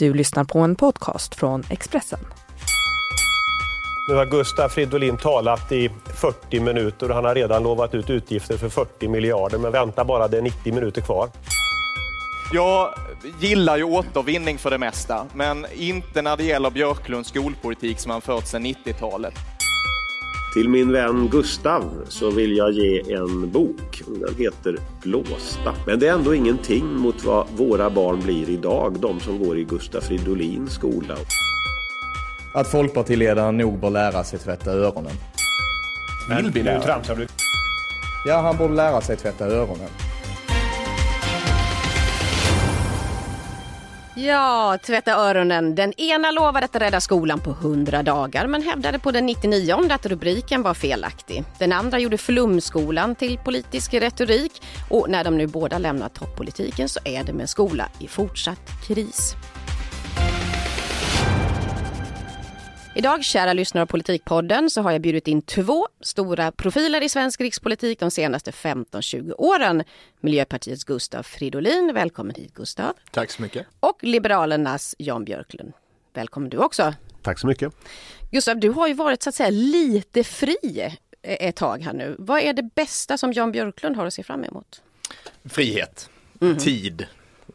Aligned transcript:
Du 0.00 0.14
lyssnar 0.14 0.44
på 0.44 0.58
en 0.58 0.76
podcast 0.76 1.34
från 1.34 1.62
Expressen. 1.70 2.18
Nu 4.08 4.14
har 4.14 4.26
Gustav 4.26 4.68
Fridolin 4.68 5.16
talat 5.16 5.72
i 5.72 5.90
40 6.14 6.60
minuter 6.60 7.08
och 7.08 7.14
han 7.14 7.24
har 7.24 7.34
redan 7.34 7.62
lovat 7.62 7.94
ut 7.94 8.10
utgifter 8.10 8.56
för 8.56 8.68
40 8.68 9.08
miljarder. 9.08 9.58
Men 9.58 9.72
vänta 9.72 10.04
bara, 10.04 10.28
det 10.28 10.38
är 10.38 10.42
90 10.42 10.74
minuter 10.74 11.00
kvar. 11.00 11.28
Jag 12.52 12.94
gillar 13.40 13.76
ju 13.76 13.84
återvinning 13.84 14.58
för 14.58 14.70
det 14.70 14.78
mesta, 14.78 15.26
men 15.34 15.66
inte 15.74 16.22
när 16.22 16.36
det 16.36 16.44
gäller 16.44 16.70
Björklunds 16.70 17.28
skolpolitik 17.28 17.98
som 18.00 18.10
han 18.10 18.20
fört 18.20 18.46
sedan 18.46 18.66
90-talet. 18.66 19.34
Till 20.52 20.68
min 20.68 20.92
vän 20.92 21.28
Gustav 21.28 22.04
så 22.08 22.30
vill 22.30 22.56
jag 22.56 22.72
ge 22.72 23.14
en 23.14 23.50
bok. 23.50 24.02
Den 24.06 24.34
heter 24.38 24.78
Blåsta. 25.02 25.74
Men 25.86 25.98
det 25.98 26.08
är 26.08 26.12
ändå 26.12 26.34
ingenting 26.34 26.86
mot 26.86 27.24
vad 27.24 27.46
våra 27.56 27.90
barn 27.90 28.20
blir 28.20 28.50
idag, 28.50 28.96
de 29.00 29.20
som 29.20 29.44
går 29.44 29.58
i 29.58 29.64
Gustav 29.64 30.00
Fridolins 30.00 30.72
skola. 30.72 31.16
Att 32.54 32.66
folkpartiledaren 32.66 33.56
nog 33.56 33.78
bör 33.78 33.90
lära 33.90 34.24
sig 34.24 34.38
tvätta 34.38 34.70
öronen. 34.70 35.12
Vill 36.36 36.50
vi 36.50 36.62
nu 36.62 36.80
tramsar 36.84 37.16
du? 37.16 37.26
Ja, 38.26 38.40
han 38.40 38.56
borde 38.56 38.74
lära 38.74 39.00
sig 39.00 39.16
tvätta 39.16 39.46
öronen. 39.46 39.88
Ja, 44.14 44.78
tvätta 44.82 45.12
öronen. 45.12 45.74
Den 45.74 46.00
ena 46.00 46.30
lovade 46.30 46.64
att 46.64 46.76
rädda 46.76 47.00
skolan 47.00 47.40
på 47.40 47.50
100 47.50 48.02
dagar 48.02 48.46
men 48.46 48.62
hävdade 48.62 48.98
på 48.98 49.10
den 49.10 49.26
99 49.26 49.88
att 49.90 50.06
rubriken 50.06 50.62
var 50.62 50.74
felaktig. 50.74 51.44
Den 51.58 51.72
andra 51.72 51.98
gjorde 51.98 52.18
flumskolan 52.18 53.14
till 53.14 53.38
politisk 53.38 53.94
retorik 53.94 54.62
och 54.90 55.10
när 55.10 55.24
de 55.24 55.36
nu 55.38 55.46
båda 55.46 55.78
lämnar 55.78 56.08
toppolitiken 56.08 56.88
så 56.88 57.00
är 57.04 57.24
det 57.24 57.32
med 57.32 57.48
skola 57.48 57.88
i 57.98 58.06
fortsatt 58.08 58.86
kris. 58.86 59.34
Idag, 63.00 63.24
kära 63.24 63.52
lyssnare 63.52 63.82
av 63.82 63.86
Politikpodden, 63.86 64.70
så 64.70 64.82
har 64.82 64.92
jag 64.92 65.00
bjudit 65.00 65.28
in 65.28 65.42
två 65.42 65.88
stora 66.00 66.52
profiler 66.52 67.02
i 67.02 67.08
svensk 67.08 67.40
rikspolitik 67.40 67.98
de 68.00 68.10
senaste 68.10 68.50
15-20 68.50 69.34
åren. 69.38 69.84
Miljöpartiets 70.20 70.84
Gustav 70.84 71.22
Fridolin, 71.22 71.90
välkommen 71.94 72.34
hit 72.34 72.54
Gustav. 72.54 72.92
Tack 73.10 73.30
så 73.30 73.42
mycket. 73.42 73.66
Och 73.80 73.98
Liberalernas 74.02 74.94
Jan 74.98 75.24
Björklund. 75.24 75.72
Välkommen 76.12 76.50
du 76.50 76.56
också. 76.56 76.94
Tack 77.22 77.38
så 77.38 77.46
mycket. 77.46 77.72
Gustav, 78.30 78.58
du 78.58 78.70
har 78.70 78.88
ju 78.88 78.94
varit 78.94 79.22
så 79.22 79.28
att 79.28 79.34
säga 79.34 79.50
lite 79.50 80.24
fri 80.24 80.96
ett 81.22 81.56
tag 81.56 81.82
här 81.82 81.92
nu. 81.92 82.16
Vad 82.18 82.40
är 82.40 82.52
det 82.52 82.74
bästa 82.74 83.18
som 83.18 83.32
Jan 83.32 83.52
Björklund 83.52 83.96
har 83.96 84.06
att 84.06 84.14
se 84.14 84.22
fram 84.22 84.44
emot? 84.44 84.82
Frihet, 85.44 86.10
mm. 86.40 86.56
tid, 86.58 87.06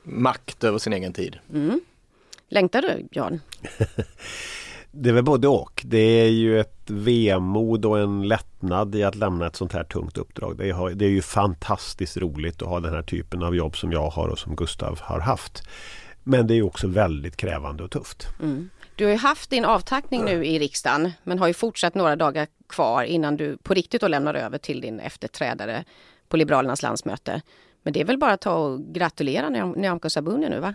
makt 0.04 0.64
över 0.64 0.78
sin 0.78 0.94
egen 0.94 1.14
tid. 1.14 1.40
Mm. 1.54 1.82
Längtar 2.50 2.82
du, 2.82 3.08
Jan? 3.12 3.42
Det 4.98 5.10
är 5.10 5.14
väl 5.14 5.24
både 5.24 5.48
och. 5.48 5.82
Det 5.86 5.98
är 5.98 6.30
ju 6.30 6.60
ett 6.60 6.90
vemod 6.90 7.86
och 7.86 8.00
en 8.00 8.28
lättnad 8.28 8.96
i 8.96 9.04
att 9.04 9.16
lämna 9.16 9.48
ett 9.48 9.56
sånt 9.56 9.74
här 9.74 9.84
tungt 9.84 10.18
uppdrag. 10.18 10.58
Det 10.58 10.70
är, 10.70 10.96
det 10.96 11.06
är 11.06 11.10
ju 11.10 11.22
fantastiskt 11.22 12.18
roligt 12.18 12.62
att 12.62 12.68
ha 12.68 12.80
den 12.80 12.94
här 12.94 13.02
typen 13.02 13.44
av 13.44 13.56
jobb 13.56 13.78
som 13.78 13.92
jag 13.92 14.10
har 14.10 14.28
och 14.28 14.40
som 14.40 14.56
Gustav 14.56 15.00
har 15.02 15.20
haft. 15.20 15.64
Men 16.24 16.48
det 16.48 16.56
är 16.56 16.62
också 16.62 16.88
väldigt 16.88 17.38
krävande 17.38 17.84
och 17.84 17.92
tufft. 17.92 18.28
Mm. 18.42 18.70
Du 18.96 19.04
har 19.04 19.12
ju 19.12 19.18
haft 19.18 19.50
din 19.50 19.66
avtackning 19.66 20.26
nu 20.26 20.46
i 20.46 20.60
riksdagen 20.60 21.12
men 21.24 21.40
har 21.40 21.48
ju 21.48 21.54
fortsatt 21.54 21.96
några 21.96 22.16
dagar 22.16 22.48
kvar 22.70 23.04
innan 23.04 23.38
du 23.38 23.58
på 23.58 23.74
riktigt 23.74 24.02
då 24.02 24.08
lämnar 24.08 24.34
över 24.34 24.58
till 24.58 24.82
din 24.82 25.00
efterträdare 25.00 25.84
på 26.28 26.38
Liberalernas 26.38 26.82
landsmöte. 26.82 27.42
Men 27.86 27.94
det 27.94 28.02
är 28.02 28.06
väl 28.06 28.18
bara 28.18 28.34
att 28.34 28.42
ta 28.42 28.54
och 28.54 28.94
gratulera 28.94 29.50
Nyamko 29.50 30.10
Sabuni 30.10 30.50
nu 30.50 30.60
va? 30.60 30.74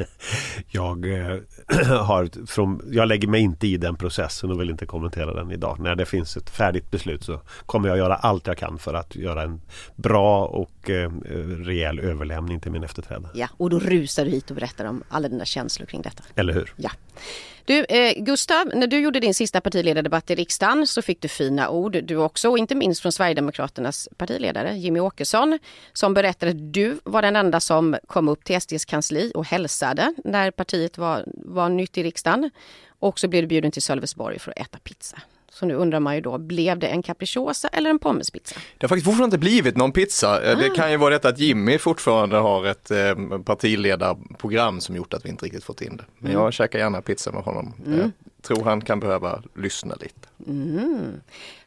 jag, 0.70 1.06
eh, 1.06 1.38
har 2.06 2.46
från, 2.46 2.82
jag 2.92 3.08
lägger 3.08 3.28
mig 3.28 3.40
inte 3.40 3.66
i 3.66 3.76
den 3.76 3.96
processen 3.96 4.50
och 4.50 4.60
vill 4.60 4.70
inte 4.70 4.86
kommentera 4.86 5.34
den 5.34 5.50
idag. 5.50 5.80
När 5.80 5.94
det 5.94 6.06
finns 6.06 6.36
ett 6.36 6.50
färdigt 6.50 6.90
beslut 6.90 7.24
så 7.24 7.40
kommer 7.66 7.88
jag 7.88 7.98
göra 7.98 8.14
allt 8.14 8.46
jag 8.46 8.58
kan 8.58 8.78
för 8.78 8.94
att 8.94 9.16
göra 9.16 9.42
en 9.42 9.60
bra 9.96 10.46
och 10.46 10.90
eh, 10.90 11.10
rejäl 11.64 11.98
överlämning 12.00 12.60
till 12.60 12.72
min 12.72 12.84
efterträdare. 12.84 13.32
Ja, 13.34 13.48
och 13.56 13.70
då 13.70 13.78
rusar 13.78 14.24
du 14.24 14.30
hit 14.30 14.50
och 14.50 14.56
berättar 14.56 14.84
om 14.84 15.02
alla 15.08 15.28
dina 15.28 15.44
känslor 15.44 15.86
kring 15.86 16.02
detta. 16.02 16.22
Eller 16.34 16.52
hur? 16.52 16.74
Ja. 16.76 16.90
Du, 17.68 17.84
eh, 17.84 18.22
Gustav, 18.22 18.70
när 18.74 18.86
du 18.86 18.98
gjorde 18.98 19.20
din 19.20 19.34
sista 19.34 19.60
partiledardebatt 19.60 20.30
i 20.30 20.34
riksdagen 20.34 20.86
så 20.86 21.02
fick 21.02 21.20
du 21.20 21.28
fina 21.28 21.70
ord 21.70 22.04
du 22.04 22.16
också, 22.16 22.48
och 22.48 22.58
inte 22.58 22.74
minst 22.74 23.02
från 23.02 23.12
Sverigedemokraternas 23.12 24.08
partiledare 24.16 24.76
Jimmy 24.76 25.00
Åkesson 25.00 25.58
som 25.92 26.14
berättade 26.14 26.50
att 26.50 26.72
du 26.72 26.98
var 27.04 27.22
den 27.22 27.36
enda 27.36 27.60
som 27.60 27.96
kom 28.06 28.28
upp 28.28 28.44
till 28.44 28.60
SDs 28.60 28.84
kansli 28.84 29.32
och 29.34 29.44
hälsade 29.44 30.14
när 30.24 30.50
partiet 30.50 30.98
var, 30.98 31.24
var 31.26 31.68
nytt 31.68 31.98
i 31.98 32.02
riksdagen. 32.02 32.50
Och 32.98 33.18
så 33.18 33.28
blev 33.28 33.42
du 33.42 33.46
bjuden 33.46 33.70
till 33.70 33.82
Sölvesborg 33.82 34.38
för 34.38 34.50
att 34.50 34.58
äta 34.58 34.78
pizza. 34.78 35.18
Så 35.58 35.66
nu 35.66 35.74
undrar 35.74 36.00
man 36.00 36.14
ju 36.14 36.20
då, 36.20 36.38
blev 36.38 36.78
det 36.78 36.86
en 36.86 37.02
capricciosa 37.02 37.68
eller 37.68 37.90
en 37.90 37.98
pommespizza? 37.98 38.56
Det 38.78 38.84
har 38.84 38.88
faktiskt 38.88 39.04
fortfarande 39.04 39.36
inte 39.36 39.38
blivit 39.38 39.76
någon 39.76 39.92
pizza. 39.92 40.28
Ah. 40.28 40.54
Det 40.54 40.70
kan 40.70 40.90
ju 40.90 40.96
vara 40.96 41.10
detta 41.10 41.28
att 41.28 41.38
Jimmy 41.38 41.78
fortfarande 41.78 42.36
har 42.36 42.64
ett 42.64 42.90
eh, 42.90 43.38
partiledarprogram 43.44 44.80
som 44.80 44.96
gjort 44.96 45.14
att 45.14 45.24
vi 45.24 45.28
inte 45.28 45.44
riktigt 45.44 45.64
fått 45.64 45.80
in 45.80 45.96
det. 45.96 46.04
Men 46.18 46.30
mm. 46.30 46.42
jag 46.42 46.52
käkar 46.52 46.78
gärna 46.78 47.02
pizza 47.02 47.32
med 47.32 47.42
honom. 47.42 47.74
Mm. 47.86 47.98
Jag 47.98 48.12
tror 48.42 48.64
han 48.64 48.80
kan 48.80 49.00
behöva 49.00 49.42
lyssna 49.56 49.94
lite. 50.00 50.28
Mm. 50.46 51.20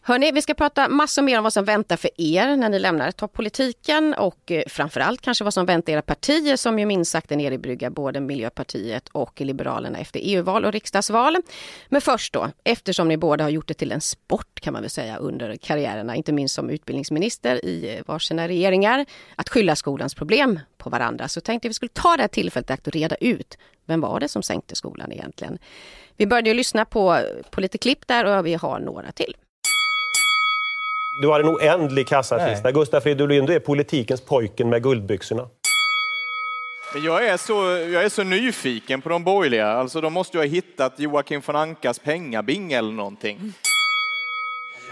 Hörni, 0.04 0.32
vi 0.32 0.42
ska 0.42 0.54
prata 0.54 0.90
massor 0.90 1.22
mer 1.22 1.38
om 1.38 1.44
vad 1.44 1.54
som 1.54 1.66
väntar 1.66 1.98
för 1.98 2.10
er 2.18 2.56
när 2.56 2.70
ni 2.70 2.80
lämnar 2.80 3.12
toppolitiken 3.12 4.14
och 4.14 4.52
eh, 4.52 4.64
framförallt 4.68 5.22
kanske 5.22 5.44
vad 5.44 5.54
som 5.54 5.66
väntar 5.66 5.94
era 5.94 6.02
partier 6.02 6.56
som 6.56 6.80
ju 6.80 6.86
minst 6.86 7.12
sagt 7.12 7.32
är 7.32 7.36
nere 7.36 7.54
i 7.54 7.58
brygga 7.58 7.90
både 7.90 8.20
Miljöpartiet 8.20 9.10
och 9.10 9.42
Liberalerna 9.42 9.98
efter 9.98 10.20
EU-val 10.24 10.66
och 10.66 10.72
riksdagsval. 10.72 11.38
Men 11.90 12.02
först 12.02 12.34
då, 12.34 12.50
eftersom 12.64 13.08
ni 13.08 13.18
båda 13.18 13.44
har 13.44 13.50
gjort 13.50 13.68
det 13.68 13.74
till 13.74 13.92
en 13.92 14.02
sport 14.02 14.60
kan 14.60 14.74
man 14.74 14.82
väl 14.82 14.90
säga 14.90 15.18
under 15.18 15.56
karriärerna, 15.56 16.16
inte 16.16 16.32
minst 16.32 16.56
som 16.56 16.70
utbildningsminister 16.70 17.66
i 17.66 17.96
eh, 17.98 18.04
varsina 18.06 18.48
regeringar, 18.48 19.06
att 19.36 19.50
skylla 19.50 19.76
skolans 19.76 20.16
problem 20.16 20.60
på 20.78 20.90
varandra 20.90 21.28
så 21.28 21.42
tänkte 21.42 21.66
jag 21.66 21.70
vi 21.70 21.74
skulle 21.74 21.90
ta 21.94 22.16
det 22.18 22.24
här 22.24 22.28
tillfället 22.28 22.72
att 22.72 22.88
reda 22.88 23.16
ut 23.16 23.58
vem 23.86 24.02
var 24.02 24.20
det 24.20 24.28
som 24.28 24.44
sänkte 24.44 24.76
skolan 24.76 25.12
egentligen? 25.12 25.58
Vi 26.18 26.28
började 26.28 26.50
ju 26.50 26.56
lyssna 26.56 26.86
på, 26.86 27.20
på 27.52 27.62
lite 27.62 27.78
klipp 27.78 28.08
där 28.08 28.26
och 28.26 28.46
vi 28.46 28.54
har 28.54 28.80
några 28.80 29.12
till. 29.12 29.36
Du 31.20 31.28
har 31.28 31.40
en 31.40 31.50
oändlig 31.50 32.08
kassakista. 32.08 32.72
Gustaf 32.72 33.04
Fridolin, 33.04 33.46
du 33.46 33.54
är 33.56 33.60
politikens 33.60 34.22
pojken 34.22 34.70
med 34.70 34.84
guldbyxorna. 34.84 35.48
Jag 37.06 37.28
är, 37.28 37.38
så, 37.38 37.54
jag 37.94 38.04
är 38.04 38.10
så 38.10 38.24
nyfiken 38.24 39.02
på 39.02 39.10
de 39.10 39.24
borgerliga. 39.24 39.68
Alltså, 39.68 40.02
de 40.02 40.14
måste 40.14 40.38
ju 40.38 40.42
ha 40.44 40.48
hittat 40.48 41.00
Joakim 41.00 41.42
von 41.46 41.56
Ankas 41.56 42.00
pengabing 42.00 42.74
eller 42.74 42.92
någonting. 42.92 43.54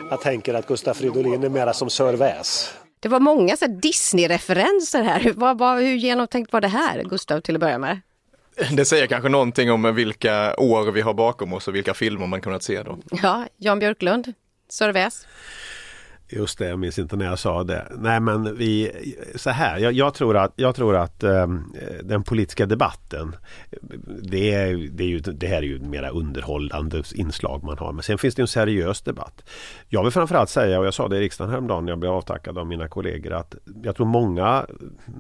Jag 0.10 0.22
tänker 0.22 0.54
att 0.54 0.68
Gustaf 0.68 0.98
Fridolin 0.98 1.44
är 1.44 1.50
mera 1.50 1.74
som 1.74 1.90
Sir 1.90 2.14
Väs. 2.14 2.74
Det 3.00 3.10
var 3.10 3.20
många 3.20 3.56
Disney-referenser 3.82 5.04
här. 5.04 5.32
Vad, 5.36 5.58
vad, 5.58 5.78
hur 5.78 5.96
genomtänkt 5.96 6.54
var 6.54 6.62
det 6.62 6.68
här, 6.68 7.04
Gustav, 7.04 7.42
till 7.42 7.56
att 7.56 7.62
börja 7.62 7.78
med? 7.78 8.00
Det 8.72 8.86
säger 8.86 9.08
kanske 9.08 9.30
någonting 9.30 9.72
om 9.72 9.96
vilka 9.96 10.56
år 10.58 10.92
vi 10.92 11.02
har 11.02 11.14
bakom 11.14 11.54
oss 11.54 11.68
och 11.68 11.76
vilka 11.76 11.94
filmer 11.94 12.28
man 12.28 12.42
kunnat 12.42 12.64
se 12.64 12.84
då. 12.84 12.98
Ja, 13.12 13.46
Jan 13.58 13.80
Björklund, 13.80 14.34
Sir 14.70 14.90
Väs. 14.92 15.26
Just 16.32 16.58
det, 16.58 16.68
jag 16.68 16.80
minns 16.80 17.00
inte 17.00 17.16
när 17.16 17.26
jag 17.26 17.40
sa 17.40 17.64
det. 17.64 17.88
Nej 17.98 18.20
men 18.20 18.58
vi, 18.58 18.92
så 19.36 19.50
här, 19.50 19.80
jag, 19.80 19.94
jag 19.94 20.14
tror 20.14 20.38
att, 20.38 20.54
jag 20.56 20.76
tror 20.76 20.96
att 20.96 21.24
um, 21.24 21.74
den 22.04 22.24
politiska 22.24 22.66
debatten 22.66 23.36
det, 24.22 24.54
är, 24.54 24.90
det, 24.92 25.04
är 25.04 25.08
ju, 25.08 25.20
det 25.20 25.48
här 25.48 25.58
är 25.58 25.62
ju 25.62 25.80
mera 25.80 26.10
underhållande 26.10 27.04
inslag 27.16 27.64
man 27.64 27.78
har. 27.78 27.94
Men 27.94 28.04
sen 28.04 28.18
finns 28.18 28.36
det 28.36 28.42
en 28.42 28.48
seriös 28.48 29.02
debatt. 29.02 29.50
Jag 29.88 30.04
vill 30.04 30.12
framförallt 30.12 30.50
säga, 30.50 30.80
och 30.80 30.86
jag 30.86 30.94
sa 30.94 31.08
det 31.08 31.18
i 31.18 31.20
riksdagen 31.20 31.52
häromdagen 31.52 31.86
när 31.86 31.92
jag 31.92 32.00
blev 32.00 32.12
avtackad 32.12 32.58
av 32.58 32.68
mina 32.68 32.88
kollegor, 32.88 33.34
att 33.34 33.56
jag 33.84 33.96
tror 33.96 34.06
många 34.06 34.66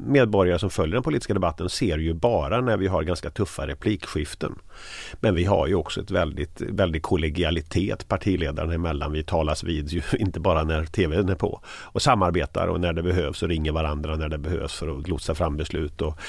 medborgare 0.05 0.59
som 0.59 0.69
följer 0.69 0.93
den 0.93 1.03
politiska 1.03 1.33
debatten 1.33 1.69
ser 1.69 1.97
ju 1.97 2.13
bara 2.13 2.61
när 2.61 2.77
vi 2.77 2.87
har 2.87 3.03
ganska 3.03 3.29
tuffa 3.29 3.67
replikskiften. 3.67 4.55
Men 5.19 5.35
vi 5.35 5.43
har 5.43 5.67
ju 5.67 5.75
också 5.75 6.01
ett 6.01 6.11
väldigt, 6.11 6.61
väldigt 6.61 7.03
kollegialitet 7.03 8.07
partiledarna 8.07 8.73
emellan. 8.73 9.11
Vi 9.11 9.23
talas 9.23 9.63
vid 9.63 9.89
ju 9.89 10.01
inte 10.19 10.39
bara 10.39 10.63
när 10.63 10.85
tvn 10.99 11.29
är 11.29 11.35
på. 11.35 11.61
Och 11.67 12.01
samarbetar 12.01 12.67
och 12.67 12.79
när 12.79 12.93
det 12.93 13.03
behövs 13.03 13.43
och 13.43 13.49
ringer 13.49 13.71
varandra 13.71 14.15
när 14.15 14.29
det 14.29 14.37
behövs 14.37 14.73
för 14.73 14.99
att 14.99 15.07
lotsa 15.07 15.35
fram 15.35 15.57
beslut 15.57 16.01
och 16.01 16.19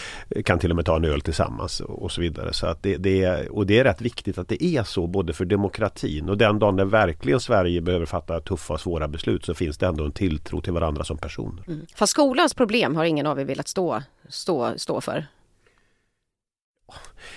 kan 0.44 0.58
till 0.58 0.70
och 0.70 0.76
med 0.76 0.84
ta 0.84 0.96
en 0.96 1.04
öl 1.04 1.20
tillsammans 1.20 1.80
och 1.80 2.12
så 2.12 2.20
vidare. 2.20 2.52
Så 2.52 2.66
att 2.66 2.82
det, 2.82 2.96
det 2.96 3.22
är, 3.22 3.52
och 3.52 3.66
det 3.66 3.78
är 3.78 3.84
rätt 3.84 4.00
viktigt 4.00 4.38
att 4.38 4.48
det 4.48 4.64
är 4.64 4.82
så 4.82 5.06
både 5.06 5.32
för 5.32 5.44
demokratin 5.44 6.28
och 6.28 6.38
den 6.38 6.58
dagen 6.58 6.76
när 6.76 6.84
verkligen 6.84 7.40
Sverige 7.40 7.80
behöver 7.80 8.06
fatta 8.06 8.40
tuffa 8.40 8.74
och 8.74 8.80
svåra 8.80 9.08
beslut 9.08 9.44
så 9.44 9.54
finns 9.54 9.78
det 9.78 9.86
ändå 9.86 10.04
en 10.04 10.12
tilltro 10.12 10.60
till 10.60 10.72
varandra 10.72 11.04
som 11.04 11.18
personer. 11.18 11.64
Mm. 11.66 11.86
Fast 11.94 12.12
skolans 12.12 12.54
problem 12.54 12.96
har 12.96 13.04
ingen 13.04 13.26
av 13.26 13.40
er 13.40 13.44
velat 13.44 13.68
stå, 13.68 14.02
stå, 14.28 14.72
stå 14.76 15.00
för? 15.00 15.26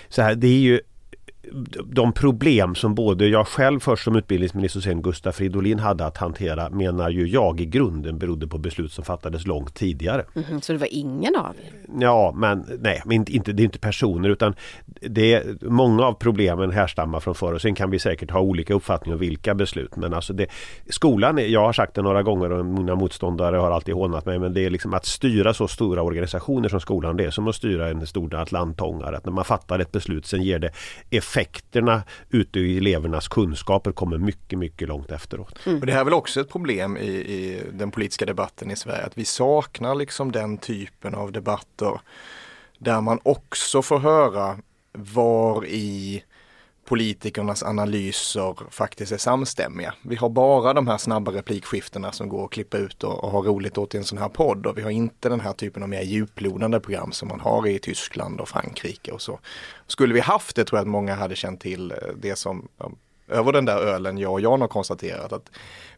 Så 0.09 0.21
här, 0.21 0.35
det 0.35 0.47
är 0.47 0.59
ju 0.59 0.81
de 1.85 2.13
problem 2.13 2.75
som 2.75 2.95
både 2.95 3.27
jag 3.27 3.47
själv 3.47 3.79
först 3.79 4.03
som 4.03 4.15
utbildningsminister 4.15 4.79
och 4.79 4.83
sen 4.83 5.01
Gustaf 5.01 5.35
Fridolin 5.35 5.79
hade 5.79 6.05
att 6.05 6.17
hantera 6.17 6.69
menar 6.69 7.09
ju 7.09 7.27
jag 7.27 7.61
i 7.61 7.65
grunden 7.65 8.17
berodde 8.17 8.47
på 8.47 8.57
beslut 8.57 8.91
som 8.91 9.03
fattades 9.03 9.47
långt 9.47 9.73
tidigare. 9.73 10.25
Mhm, 10.33 10.61
så 10.61 10.73
det 10.73 10.79
var 10.79 10.87
ingen 10.91 11.35
av 11.35 11.55
er? 11.55 11.73
Ja, 11.99 12.33
men 12.35 12.65
nej, 12.79 13.01
men 13.05 13.31
inte, 13.31 13.51
det 13.51 13.61
är 13.61 13.65
inte 13.65 13.79
personer 13.79 14.29
utan 14.29 14.55
det, 15.01 15.61
många 15.61 16.03
av 16.03 16.13
problemen 16.13 16.71
härstammar 16.71 17.19
från 17.19 17.35
förr 17.35 17.53
och 17.53 17.61
sen 17.61 17.75
kan 17.75 17.91
vi 17.91 17.99
säkert 17.99 18.31
ha 18.31 18.39
olika 18.39 18.73
uppfattningar 18.73 19.15
om 19.15 19.19
vilka 19.19 19.55
beslut. 19.55 19.95
Men 19.95 20.13
alltså 20.13 20.33
det, 20.33 20.47
skolan, 20.89 21.51
jag 21.51 21.61
har 21.61 21.73
sagt 21.73 21.95
det 21.95 22.01
några 22.01 22.23
gånger 22.23 22.51
och 22.51 22.65
mina 22.65 22.95
motståndare 22.95 23.57
har 23.57 23.71
alltid 23.71 23.95
hånat 23.95 24.25
mig 24.25 24.39
men 24.39 24.53
det 24.53 24.65
är 24.65 24.69
liksom 24.69 24.93
att 24.93 25.05
styra 25.05 25.53
så 25.53 25.67
stora 25.67 26.01
organisationer 26.01 26.69
som 26.69 26.79
skolan 26.79 27.17
det 27.17 27.25
är 27.25 27.31
som 27.31 27.47
att 27.47 27.55
styra 27.55 27.89
en 27.89 28.07
stor 28.07 28.35
atlantångare. 28.35 29.17
Att 29.17 29.25
när 29.25 29.33
man 29.33 29.45
fattar 29.45 29.79
ett 29.79 29.91
beslut 29.91 30.25
sen 30.25 30.43
ger 30.43 30.59
det 30.59 30.71
effekterna 31.33 32.03
ute 32.29 32.59
i 32.59 32.77
elevernas 32.77 33.27
kunskaper 33.27 33.91
kommer 33.91 34.17
mycket, 34.17 34.59
mycket 34.59 34.87
långt 34.87 35.11
efteråt. 35.11 35.59
Mm. 35.65 35.79
Och 35.79 35.85
det 35.85 35.93
här 35.93 35.99
är 35.99 36.05
väl 36.05 36.13
också 36.13 36.41
ett 36.41 36.49
problem 36.49 36.97
i, 36.97 37.07
i 37.09 37.61
den 37.71 37.91
politiska 37.91 38.25
debatten 38.25 38.71
i 38.71 38.75
Sverige 38.75 39.05
att 39.05 39.17
vi 39.17 39.25
saknar 39.25 39.95
liksom 39.95 40.31
den 40.31 40.57
typen 40.57 41.15
av 41.15 41.31
debatter 41.31 42.01
där 42.77 43.01
man 43.01 43.19
också 43.23 43.81
får 43.81 43.99
höra 43.99 44.57
var 44.91 45.65
i 45.65 46.23
politikernas 46.85 47.63
analyser 47.63 48.55
faktiskt 48.69 49.11
är 49.11 49.17
samstämmiga. 49.17 49.93
Vi 50.01 50.15
har 50.15 50.29
bara 50.29 50.73
de 50.73 50.87
här 50.87 50.97
snabba 50.97 51.31
replikskiftena 51.31 52.11
som 52.11 52.29
går 52.29 52.45
att 52.45 52.51
klippa 52.51 52.77
ut 52.77 53.03
och, 53.03 53.23
och 53.23 53.31
ha 53.31 53.41
roligt 53.41 53.77
åt 53.77 53.95
i 53.95 53.97
en 53.97 54.03
sån 54.03 54.17
här 54.17 54.29
podd 54.29 54.65
och 54.65 54.77
vi 54.77 54.81
har 54.81 54.89
inte 54.89 55.29
den 55.29 55.39
här 55.39 55.53
typen 55.53 55.83
av 55.83 55.89
mer 55.89 56.01
djuplodande 56.01 56.79
program 56.79 57.11
som 57.11 57.27
man 57.27 57.39
har 57.39 57.67
i 57.67 57.79
Tyskland 57.79 58.41
och 58.41 58.49
Frankrike 58.49 59.11
och 59.11 59.21
så. 59.21 59.39
Skulle 59.87 60.13
vi 60.13 60.19
haft 60.19 60.55
det 60.55 60.65
tror 60.65 60.77
jag 60.77 60.81
att 60.81 60.91
många 60.91 61.15
hade 61.15 61.35
känt 61.35 61.61
till 61.61 61.91
eh, 61.91 61.97
det 62.21 62.35
som 62.35 62.67
över 63.27 63.51
den 63.51 63.65
där 63.65 63.77
ölen 63.77 64.17
jag 64.17 64.31
och 64.31 64.41
Jan 64.41 64.61
har 64.61 64.67
konstaterat 64.67 65.33
att 65.33 65.49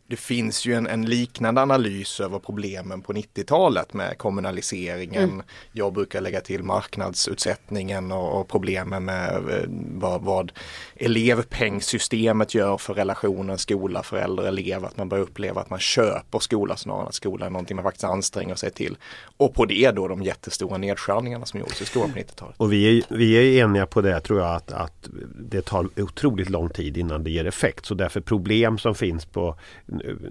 det 0.07 0.15
finns 0.15 0.65
ju 0.65 0.73
en, 0.73 0.87
en, 0.87 1.05
liknande 1.05 1.61
analys 1.61 2.19
över 2.19 2.39
problemen 2.39 3.01
på 3.01 3.13
90-talet 3.13 3.93
med 3.93 4.17
kommunaliseringen. 4.17 5.23
Mm. 5.23 5.45
Jag 5.71 5.93
brukar 5.93 6.21
lägga 6.21 6.41
till 6.41 6.63
marknadsutsättningen 6.63 8.11
och, 8.11 8.39
och 8.39 8.47
problemen 8.47 9.05
med 9.05 9.35
eh, 9.35 9.69
vad, 9.93 10.21
vad 10.21 10.51
elevpengsystemet 10.95 12.55
gör 12.55 12.77
för 12.77 12.93
relationen 12.93 13.57
skola, 13.57 14.03
förälder, 14.03 14.43
elev. 14.43 14.85
Att 14.85 14.97
man 14.97 15.09
börjar 15.09 15.23
uppleva 15.23 15.61
att 15.61 15.69
man 15.69 15.79
köper 15.79 16.39
skola 16.39 16.77
snarare 16.77 17.01
än 17.01 17.07
att 17.07 17.15
skola 17.15 17.45
är 17.45 17.49
någonting 17.49 17.75
man 17.75 17.83
faktiskt 17.83 18.03
anstränger 18.03 18.55
sig 18.55 18.71
till. 18.71 18.97
Och 19.37 19.53
på 19.53 19.65
det 19.65 19.91
då 19.91 20.07
de 20.07 20.23
jättestora 20.23 20.77
nedskärningarna 20.77 21.45
som 21.45 21.59
gjordes 21.59 21.81
i 21.81 21.85
skolan 21.85 22.11
på 22.11 22.19
90-talet. 22.19 22.55
Och 22.57 22.73
vi 22.73 22.97
är, 22.97 23.03
vi 23.09 23.59
är 23.59 23.63
eniga 23.63 23.85
på 23.85 24.01
det 24.01 24.19
tror 24.19 24.39
jag 24.39 24.55
att, 24.55 24.71
att 24.71 25.09
det 25.35 25.61
tar 25.61 25.89
otroligt 25.97 26.49
lång 26.49 26.69
tid 26.69 26.97
innan 26.97 27.23
det 27.23 27.31
ger 27.31 27.45
effekt. 27.45 27.85
Så 27.85 27.93
därför 27.93 28.21
problem 28.21 28.77
som 28.77 28.95
finns 28.95 29.25
på 29.25 29.57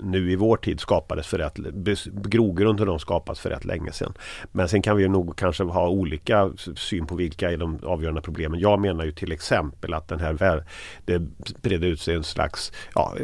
nu 0.03 0.33
i 0.33 0.37
vår 0.37 0.57
tid 0.57 0.81
skapades 0.81 1.27
för 1.27 1.39
rätt 1.39 1.57
grogrunden 2.05 2.77
till 2.77 2.87
dem 2.87 2.99
skapas 2.99 3.41
för 3.41 3.51
rätt 3.51 3.65
länge 3.65 3.93
sedan. 3.93 4.13
Men 4.53 4.69
sen 4.69 4.83
kan 4.83 4.97
vi 4.97 5.09
nog 5.09 5.37
kanske 5.37 5.65
ha 5.65 5.89
olika 5.89 6.51
syn 6.77 7.07
på 7.07 7.15
vilka 7.15 7.51
är 7.51 7.57
de 7.57 7.79
avgörande 7.83 8.21
problemen. 8.21 8.61
Jag 8.61 8.81
menar 8.81 9.05
ju 9.05 9.13
till 9.13 9.33
exempel 9.33 9.95
att 9.95 10.09
den 10.09 10.21
här 10.21 10.65
det 11.05 11.19
bredde 11.63 11.87
ut 11.87 12.01
sig 12.01 12.15
en 12.15 12.25
slags 12.25 12.73
ja, 12.95 13.15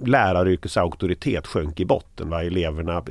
läraryrkets 0.00 0.76
auktoritet 0.76 1.46
sjönk 1.46 1.80
i 1.80 1.84
botten. 1.84 2.30
Va? 2.30 2.44
Eleverna 2.44 3.02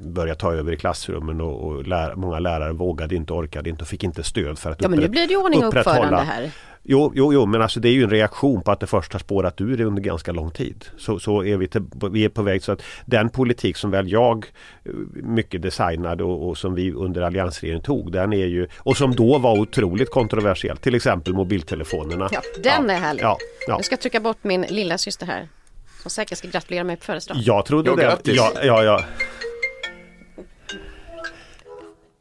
började 0.00 0.40
ta 0.40 0.52
över 0.52 0.72
i 0.72 0.76
klassrummen 0.76 1.40
och, 1.40 1.66
och 1.66 1.86
lär, 1.86 2.14
många 2.14 2.38
lärare 2.38 2.72
vågade 2.72 3.14
inte, 3.14 3.32
orkade 3.32 3.70
inte 3.70 3.82
och 3.82 3.88
fick 3.88 4.04
inte 4.04 4.22
stöd 4.22 4.58
för 4.58 4.70
att 4.70 4.82
ja, 4.82 4.88
men 4.88 4.98
nu 4.98 5.08
blir 5.08 5.28
det 5.28 5.36
ordning 5.36 5.64
och 5.64 5.68
uppförande 5.68 6.16
här. 6.16 6.50
Jo, 6.88 7.12
jo, 7.14 7.32
jo, 7.32 7.46
men 7.46 7.62
alltså 7.62 7.80
det 7.80 7.88
är 7.88 7.92
ju 7.92 8.02
en 8.02 8.10
reaktion 8.10 8.62
på 8.62 8.70
att 8.70 8.80
det 8.80 8.86
först 8.86 9.12
har 9.12 9.20
spårat 9.20 9.60
ur 9.60 9.80
under 9.80 10.02
ganska 10.02 10.32
lång 10.32 10.50
tid. 10.50 10.84
Så, 10.98 11.18
så 11.18 11.44
är 11.44 11.56
vi, 11.56 11.68
till, 11.68 11.82
vi 12.10 12.24
är 12.24 12.28
på 12.28 12.42
väg 12.42 12.62
så 12.62 12.72
att 12.72 12.82
den 13.04 13.28
politik 13.28 13.76
som 13.76 13.90
väl 13.90 14.12
jag 14.12 14.46
eh, 14.84 14.92
mycket 15.12 15.62
designade 15.62 16.24
och, 16.24 16.48
och 16.48 16.58
som 16.58 16.74
vi 16.74 16.92
under 16.92 17.22
alliansregeringen 17.22 17.82
tog, 17.82 18.12
den 18.12 18.32
är 18.32 18.46
ju 18.46 18.68
och 18.76 18.96
som 18.96 19.14
då 19.14 19.38
var 19.38 19.58
otroligt 19.58 20.10
kontroversiell. 20.10 20.76
Till 20.76 20.94
exempel 20.94 21.34
mobiltelefonerna. 21.34 22.28
Ja, 22.32 22.40
den 22.62 22.88
ja, 22.88 22.94
är 22.94 22.98
härlig. 22.98 23.22
Ja, 23.22 23.38
ja. 23.66 23.74
Jag 23.74 23.84
ska 23.84 23.96
trycka 23.96 24.20
bort 24.20 24.38
min 24.42 24.62
lilla 24.62 24.98
syster 24.98 25.26
här. 25.26 25.48
Som 26.02 26.10
säkert 26.10 26.38
ska 26.38 26.48
gratulera 26.48 26.84
mig 26.84 26.96
på 26.96 27.04
födelsedagen. 27.04 27.42
Jag 27.46 27.64
trodde 27.64 27.90
jo, 27.90 27.96
det. 27.96 28.02
Grattis. 28.02 28.36
Ja, 28.36 28.52
ja, 28.62 28.84
ja. 28.84 29.04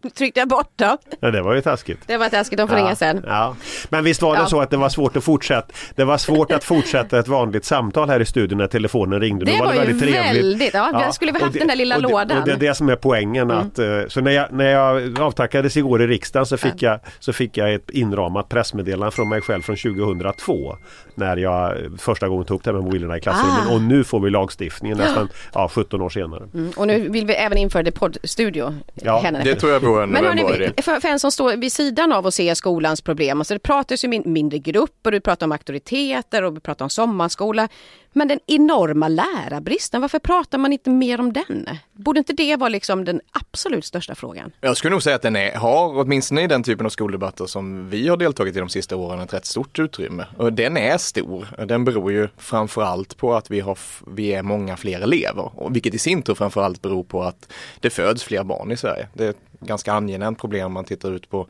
Tryckte 0.10 0.40
jag 0.40 0.50
bort 0.50 0.72
då. 0.76 0.98
Ja, 1.20 1.32
det 1.32 1.42
var 1.42 1.54
ju 1.54 1.62
taskigt. 1.62 2.00
Det 2.06 2.18
var 2.18 2.30
taskigt, 2.30 2.58
de 2.58 2.68
får 2.68 2.78
ja, 2.78 2.84
ringa 2.84 2.96
sen. 2.96 3.24
Ja. 3.28 3.56
Men 3.90 4.04
visst 4.04 4.22
var 4.22 4.36
det 4.36 4.42
ja. 4.42 4.48
så 4.48 4.62
att 4.62 4.70
det 4.70 4.78
var 4.78 4.90
svårt 4.90 5.18
att 5.18 5.24
fortsätta 5.24 5.68
Det 5.96 6.04
var 6.04 6.18
svårt 6.18 6.52
att 6.52 6.64
fortsätta 6.64 7.20
ett 7.20 7.28
vanligt 7.28 7.66
samtal 7.66 8.10
här 8.10 8.20
i 8.20 8.26
studion 8.26 8.58
när 8.58 8.68
telefonen 8.68 9.20
ringde. 9.20 9.46
Det, 9.46 9.52
det 9.52 9.60
var, 9.60 9.66
var 9.66 9.74
ju 9.74 9.80
väldigt, 9.80 10.00
trevligt. 10.00 10.74
ja, 10.74 10.90
ja. 10.94 11.12
skulle 11.12 11.32
vi 11.32 11.40
haft 11.40 11.54
det, 11.54 11.60
den 11.60 11.68
där 11.68 11.76
lilla 11.76 11.96
och 11.96 12.02
det, 12.02 12.08
lådan. 12.08 12.38
Och 12.38 12.46
det 12.46 12.52
är 12.52 12.58
det 12.58 12.76
som 12.76 12.90
är 12.90 12.96
poängen. 12.96 13.52
Mm. 13.52 13.68
Att, 13.68 13.80
eh, 13.80 13.86
så 14.08 14.22
när 14.22 14.32
jag, 14.32 14.52
när 14.52 14.72
jag 14.72 15.20
avtackades 15.20 15.78
igår 15.78 16.02
i 16.02 16.08
riksdagen 16.08 16.46
så 16.46 16.58
fick, 16.58 16.82
jag, 16.82 17.00
så 17.20 17.34
fick 17.34 17.58
jag 17.58 17.74
ett 17.74 17.90
inramat 17.90 18.50
pressmeddelande 18.50 19.12
från 19.12 19.30
mig 19.30 19.42
själv 19.42 19.62
från 19.62 19.76
2002. 19.76 20.78
När 21.16 21.38
jag 21.38 21.74
första 22.00 22.28
gången 22.28 22.46
tog 22.46 22.56
upp 22.56 22.64
det 22.64 22.70
här 22.70 22.76
med 22.76 22.84
mobilerna 22.84 23.18
i 23.18 23.22
klassrummet. 23.22 23.68
Ah. 23.70 23.74
Och 23.74 23.82
nu 23.82 24.04
får 24.04 24.20
vi 24.20 24.30
lagstiftningen 24.30 24.98
nästan 25.06 25.30
ja, 25.54 25.70
17 25.70 26.02
år 26.02 26.10
senare. 26.10 26.44
Mm. 26.54 26.72
Och 26.78 26.88
nu 26.88 27.10
vill 27.10 27.26
vi 27.26 27.34
även 27.34 27.58
införa 27.58 27.84
det 27.84 27.92
poddstudio. 27.92 28.74
Ja, 28.94 29.32
det 29.44 29.56
tror 29.56 29.72
jag 29.72 29.80
vore 29.80 29.95
en, 30.04 30.10
Men, 30.10 30.40
idé 30.40 30.74
för, 30.82 31.00
för 31.00 31.08
en 31.08 31.20
som 31.20 31.32
står 31.32 31.58
vid 31.58 31.72
sidan 31.72 32.12
av 32.12 32.26
och 32.26 32.34
ser 32.34 32.54
skolans 32.54 33.02
problem, 33.02 33.42
alltså 33.42 33.54
det 33.54 33.60
pratas 33.60 34.04
ju 34.04 34.08
min, 34.08 34.24
mindre 34.26 34.60
grupper, 34.60 35.12
du 35.12 35.20
pratar 35.20 35.46
om 35.46 35.52
auktoriteter 35.52 36.44
och 36.44 36.56
vi 36.56 36.60
pratar 36.60 36.86
om 36.86 36.90
sommarskola. 36.90 37.70
Men 38.18 38.28
den 38.28 38.40
enorma 38.48 39.08
lärarbristen, 39.08 40.02
varför 40.02 40.20
pratar 40.20 40.58
man 40.58 40.74
inte 40.74 40.90
mer 40.90 41.20
om 41.20 41.34
den? 41.34 41.70
Borde 41.92 42.20
inte 42.20 42.34
det 42.34 42.56
vara 42.56 42.70
liksom 42.70 43.06
den 43.06 43.22
absolut 43.32 43.86
största 43.86 44.16
frågan? 44.16 44.52
Jag 44.62 44.78
skulle 44.78 44.92
nog 44.92 45.04
säga 45.04 45.16
att 45.16 45.22
den 45.22 45.36
är, 45.36 45.56
har, 45.56 46.00
åtminstone 46.00 46.44
i 46.44 46.48
den 46.48 46.64
typen 46.64 46.86
av 46.86 46.90
skoldebatter 46.90 47.46
som 47.46 47.90
vi 47.90 48.08
har 48.08 48.18
deltagit 48.18 48.56
i 48.56 48.60
de 48.60 48.70
sista 48.70 48.96
åren, 48.96 49.20
ett 49.20 49.34
rätt 49.34 49.46
stort 49.46 49.80
utrymme. 49.80 50.26
Och 50.38 50.54
den 50.54 50.78
är 50.78 50.98
stor. 50.98 51.66
Den 51.66 51.86
beror 51.86 52.12
ju 52.12 52.28
framförallt 52.38 53.18
på 53.18 53.36
att 53.36 53.52
vi, 53.52 53.60
har, 53.60 53.78
vi 54.08 54.34
är 54.34 54.44
många 54.44 54.78
fler 54.78 55.02
elever, 55.02 55.52
och 55.56 55.76
vilket 55.76 55.94
i 55.94 56.00
sin 56.00 56.22
tur 56.22 56.36
framförallt 56.36 56.82
beror 56.82 57.04
på 57.04 57.24
att 57.24 57.54
det 57.80 57.90
föds 57.90 58.24
fler 58.24 58.44
barn 58.44 58.72
i 58.72 58.78
Sverige. 58.78 59.08
Det 59.14 59.38
ganska 59.66 59.94
angenämt 59.94 60.40
problem 60.40 60.66
om 60.66 60.74
man 60.74 60.86
tittar 60.86 61.12
ut 61.12 61.30
på 61.30 61.48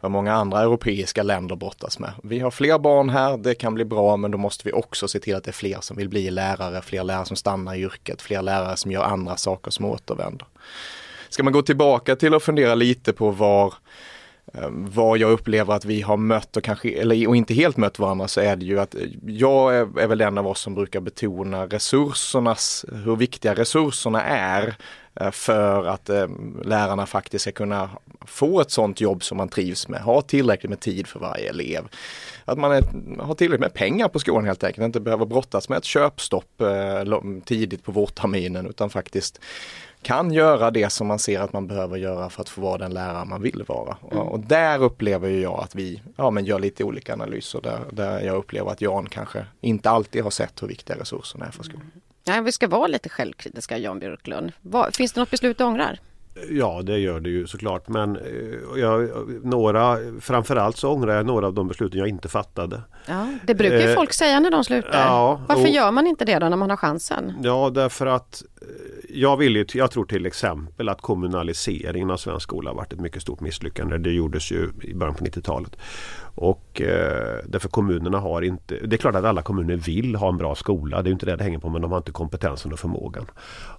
vad 0.00 0.10
många 0.10 0.34
andra 0.34 0.60
europeiska 0.60 1.22
länder 1.22 1.56
brottas 1.56 1.98
med. 1.98 2.12
Vi 2.22 2.38
har 2.38 2.50
fler 2.50 2.78
barn 2.78 3.10
här, 3.10 3.36
det 3.36 3.54
kan 3.54 3.74
bli 3.74 3.84
bra, 3.84 4.16
men 4.16 4.30
då 4.30 4.38
måste 4.38 4.68
vi 4.68 4.72
också 4.72 5.08
se 5.08 5.18
till 5.18 5.34
att 5.36 5.44
det 5.44 5.50
är 5.50 5.52
fler 5.52 5.78
som 5.80 5.96
vill 5.96 6.08
bli 6.08 6.30
lärare, 6.30 6.82
fler 6.82 7.04
lärare 7.04 7.24
som 7.24 7.36
stannar 7.36 7.74
i 7.74 7.82
yrket, 7.82 8.22
fler 8.22 8.42
lärare 8.42 8.76
som 8.76 8.92
gör 8.92 9.02
andra 9.02 9.36
saker 9.36 9.70
som 9.70 9.84
återvänder. 9.84 10.46
Ska 11.28 11.42
man 11.42 11.52
gå 11.52 11.62
tillbaka 11.62 12.16
till 12.16 12.34
att 12.34 12.42
fundera 12.42 12.74
lite 12.74 13.12
på 13.12 13.30
var 13.30 13.74
eh, 14.54 14.68
vad 14.70 15.18
jag 15.18 15.30
upplever 15.30 15.74
att 15.74 15.84
vi 15.84 16.00
har 16.00 16.16
mött 16.16 16.56
och 16.56 16.64
kanske, 16.64 17.00
eller 17.00 17.28
och 17.28 17.36
inte 17.36 17.54
helt 17.54 17.76
mött 17.76 17.98
varandra 17.98 18.28
så 18.28 18.40
är 18.40 18.56
det 18.56 18.64
ju 18.64 18.80
att 18.80 18.94
eh, 18.94 19.00
jag 19.26 19.76
är, 19.76 20.00
är 20.00 20.06
väl 20.06 20.18
den 20.18 20.38
av 20.38 20.46
oss 20.46 20.60
som 20.60 20.74
brukar 20.74 21.00
betona 21.00 21.66
resursernas, 21.66 22.84
hur 23.04 23.16
viktiga 23.16 23.54
resurserna 23.54 24.22
är 24.24 24.76
för 25.32 25.84
att 25.84 26.08
eh, 26.08 26.28
lärarna 26.64 27.06
faktiskt 27.06 27.42
ska 27.42 27.52
kunna 27.52 27.90
få 28.26 28.60
ett 28.60 28.70
sådant 28.70 29.00
jobb 29.00 29.22
som 29.22 29.36
man 29.36 29.48
trivs 29.48 29.88
med, 29.88 30.00
ha 30.00 30.22
tillräckligt 30.22 30.70
med 30.70 30.80
tid 30.80 31.06
för 31.06 31.20
varje 31.20 31.48
elev. 31.48 31.88
Att 32.44 32.58
man 32.58 32.72
är, 32.72 32.82
har 33.22 33.34
tillräckligt 33.34 33.60
med 33.60 33.74
pengar 33.74 34.08
på 34.08 34.18
skolan 34.18 34.44
helt 34.44 34.64
enkelt, 34.64 34.84
inte 34.84 35.00
behöver 35.00 35.26
brottas 35.26 35.68
med 35.68 35.78
ett 35.78 35.84
köpstopp 35.84 36.60
eh, 36.60 37.20
tidigt 37.44 37.84
på 37.84 37.92
vårterminen 37.92 38.66
utan 38.66 38.90
faktiskt 38.90 39.40
kan 40.02 40.32
göra 40.32 40.70
det 40.70 40.90
som 40.90 41.06
man 41.06 41.18
ser 41.18 41.40
att 41.40 41.52
man 41.52 41.66
behöver 41.66 41.96
göra 41.96 42.30
för 42.30 42.42
att 42.42 42.48
få 42.48 42.60
vara 42.60 42.78
den 42.78 42.94
lärare 42.94 43.24
man 43.24 43.42
vill 43.42 43.64
vara. 43.68 43.96
Mm. 44.12 44.18
Och 44.18 44.40
där 44.40 44.82
upplever 44.82 45.28
jag 45.28 45.60
att 45.60 45.74
vi 45.74 46.02
ja, 46.16 46.30
men 46.30 46.44
gör 46.44 46.58
lite 46.58 46.84
olika 46.84 47.12
analyser 47.12 47.60
där, 47.60 47.80
där 47.90 48.20
jag 48.20 48.36
upplever 48.36 48.70
att 48.70 48.80
Jan 48.80 49.06
kanske 49.06 49.46
inte 49.60 49.90
alltid 49.90 50.22
har 50.22 50.30
sett 50.30 50.62
hur 50.62 50.68
viktiga 50.68 50.96
resurserna 50.96 51.46
är 51.46 51.50
för 51.50 51.62
skolan. 51.62 51.90
Nej, 52.28 52.42
vi 52.42 52.52
ska 52.52 52.68
vara 52.68 52.86
lite 52.86 53.08
självkritiska 53.08 53.78
Jan 53.78 53.98
Björklund. 53.98 54.52
Var, 54.62 54.90
finns 54.90 55.12
det 55.12 55.20
något 55.20 55.30
beslut 55.30 55.58
du 55.58 55.64
ångrar? 55.64 56.00
Ja 56.50 56.82
det 56.82 56.98
gör 56.98 57.20
det 57.20 57.30
ju 57.30 57.46
såklart 57.46 57.88
men 57.88 58.16
eh, 58.16 58.80
jag, 58.80 59.10
några, 59.44 59.98
framförallt 60.20 60.76
så 60.76 60.92
ångrar 60.92 61.16
jag 61.16 61.26
några 61.26 61.46
av 61.46 61.54
de 61.54 61.68
besluten 61.68 61.98
jag 61.98 62.08
inte 62.08 62.28
fattade. 62.28 62.82
Ja, 63.06 63.26
det 63.46 63.54
brukar 63.54 63.78
ju 63.78 63.90
eh, 63.90 63.94
folk 63.94 64.12
säga 64.12 64.40
när 64.40 64.50
de 64.50 64.64
slutar. 64.64 65.06
Ja, 65.06 65.40
Varför 65.48 65.62
och, 65.62 65.68
gör 65.68 65.90
man 65.90 66.06
inte 66.06 66.24
det 66.24 66.38
då 66.38 66.48
när 66.48 66.56
man 66.56 66.70
har 66.70 66.76
chansen? 66.76 67.32
Ja 67.42 67.70
därför 67.74 68.06
att 68.06 68.42
eh, 68.62 68.68
jag, 69.08 69.36
vill 69.36 69.66
jag 69.74 69.90
tror 69.90 70.04
till 70.04 70.26
exempel 70.26 70.88
att 70.88 71.00
kommunaliseringen 71.00 72.10
av 72.10 72.16
svensk 72.16 72.42
skola 72.42 72.70
har 72.70 72.76
varit 72.76 72.92
ett 72.92 73.00
mycket 73.00 73.22
stort 73.22 73.40
misslyckande. 73.40 73.98
Det 73.98 74.10
gjordes 74.10 74.50
ju 74.50 74.70
i 74.82 74.94
början 74.94 75.14
på 75.14 75.24
90-talet. 75.24 75.76
Och 76.34 76.80
eh, 76.80 77.38
därför 77.46 77.68
kommunerna 77.68 78.18
har 78.18 78.42
inte, 78.42 78.74
det 78.74 78.96
är 78.96 78.98
klart 78.98 79.14
att 79.14 79.24
alla 79.24 79.42
kommuner 79.42 79.76
vill 79.76 80.16
ha 80.16 80.28
en 80.28 80.36
bra 80.36 80.54
skola, 80.54 81.02
det 81.02 81.10
är 81.10 81.12
inte 81.12 81.26
det 81.26 81.36
det 81.36 81.44
hänger 81.44 81.58
på 81.58 81.68
men 81.68 81.82
de 81.82 81.90
har 81.90 81.98
inte 81.98 82.12
kompetensen 82.12 82.72
och 82.72 82.78
förmågan. 82.78 83.26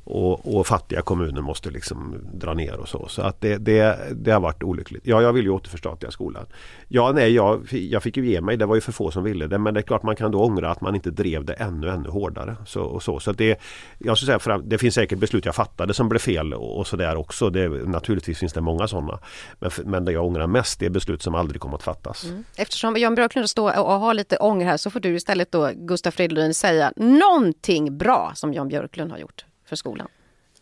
Och, 0.03 0.56
och 0.56 0.68
fattiga 0.68 1.01
kommuner 1.01 1.41
måste 1.41 1.70
liksom 1.70 2.15
dra 2.34 2.53
ner 2.53 2.77
och 2.77 2.88
så. 2.88 3.08
Så 3.08 3.22
att 3.22 3.41
det, 3.41 3.58
det, 3.58 3.98
det 4.12 4.32
har 4.32 4.39
varit 4.39 4.63
olyckligt. 4.63 5.08
Ja, 5.08 5.22
jag 5.22 5.34
vill 5.34 5.46
ju 5.46 5.51
återförstatliga 5.51 6.12
skolan. 6.12 6.46
Ja, 6.88 7.12
nej, 7.12 7.34
jag, 7.34 7.68
jag 7.72 8.03
fick 8.03 8.18
ju 8.18 8.29
ge 8.29 8.41
mig, 8.41 8.58
det 8.58 8.65
var 8.65 8.75
ju 8.75 8.82
för 8.82 8.91
få 8.91 9.12
som 9.12 9.24
ville 9.24 9.48
det 9.48 9.58
men 9.58 9.74
det 9.74 9.79
är 9.79 9.82
klart 9.82 10.03
man 10.03 10.15
kan 10.15 10.32
då 10.32 10.44
ångra 10.44 10.72
att 10.72 10.82
man 10.82 10.96
inte 10.96 11.12
drev 11.12 11.46
det 11.46 11.53
ännu, 11.53 11.89
ännu 11.89 12.10
hårdare. 12.10 12.56
Så, 12.65 12.82
och 12.82 13.03
så. 13.03 13.20
så 13.20 13.32
det, 13.32 13.60
jag 13.98 14.18
skulle 14.18 14.39
säga, 14.39 14.58
det 14.58 14.77
finns 14.77 14.96
säkert 14.96 15.20
beslut 15.20 15.46
jag 15.46 15.56
fattade 15.56 15.94
som 15.94 16.10
blev 16.10 16.20
fel 16.20 16.53
och, 16.53 16.79
och 16.79 16.88
sådär 16.88 17.15
också. 17.15 17.50
Det, 17.50 17.70
naturligtvis 17.70 18.39
finns 18.39 18.53
det 18.53 18.62
många 18.62 18.88
sådana. 18.88 19.20
Men, 19.60 19.72
men 19.86 20.06
det 20.06 20.12
jag 20.12 20.25
ångrar 20.25 20.48
mest 20.48 20.82
är 20.82 20.89
beslut 20.89 21.22
som 21.22 21.36
aldrig 21.36 21.62
kommer 21.62 21.75
att 21.75 21.84
fattas. 21.84 22.25
Mm. 22.25 22.44
Eftersom 22.56 22.98
Jan 22.98 23.15
Björklund 23.15 23.50
står 23.50 23.79
och 23.79 24.00
har 24.00 24.13
lite 24.13 24.38
ånger 24.38 24.65
här 24.65 24.77
så 24.77 24.89
får 24.89 25.00
du 25.00 25.15
istället 25.15 25.51
då 25.51 25.72
Gustaf 25.75 26.13
Fridolin 26.13 26.53
säga 26.53 26.94
någonting 26.96 27.98
bra 27.98 28.32
som 28.36 28.53
Jan 28.53 28.68
Björklund 28.68 29.12
har 29.12 29.18
gjort 29.18 29.46
för 29.65 29.75
skolan. 29.75 30.08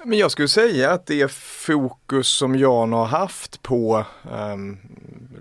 Men 0.03 0.17
jag 0.17 0.31
skulle 0.31 0.47
säga 0.47 0.91
att 0.91 1.05
det 1.05 1.31
fokus 1.31 2.27
som 2.27 2.55
Jan 2.55 2.93
har 2.93 3.05
haft 3.05 3.61
på 3.61 4.05
ehm, 4.31 4.51
um, 4.53 4.77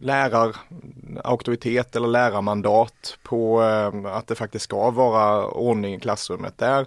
lärarauktoritet 0.00 1.96
eller 1.96 2.08
lärarmandat 2.08 3.18
på 3.22 3.60
um, 3.62 4.06
att 4.06 4.26
det 4.26 4.34
faktiskt 4.34 4.64
ska 4.64 4.90
vara 4.90 5.46
ordning 5.46 5.94
i 5.94 6.00
klassrummet 6.00 6.58
där. 6.58 6.86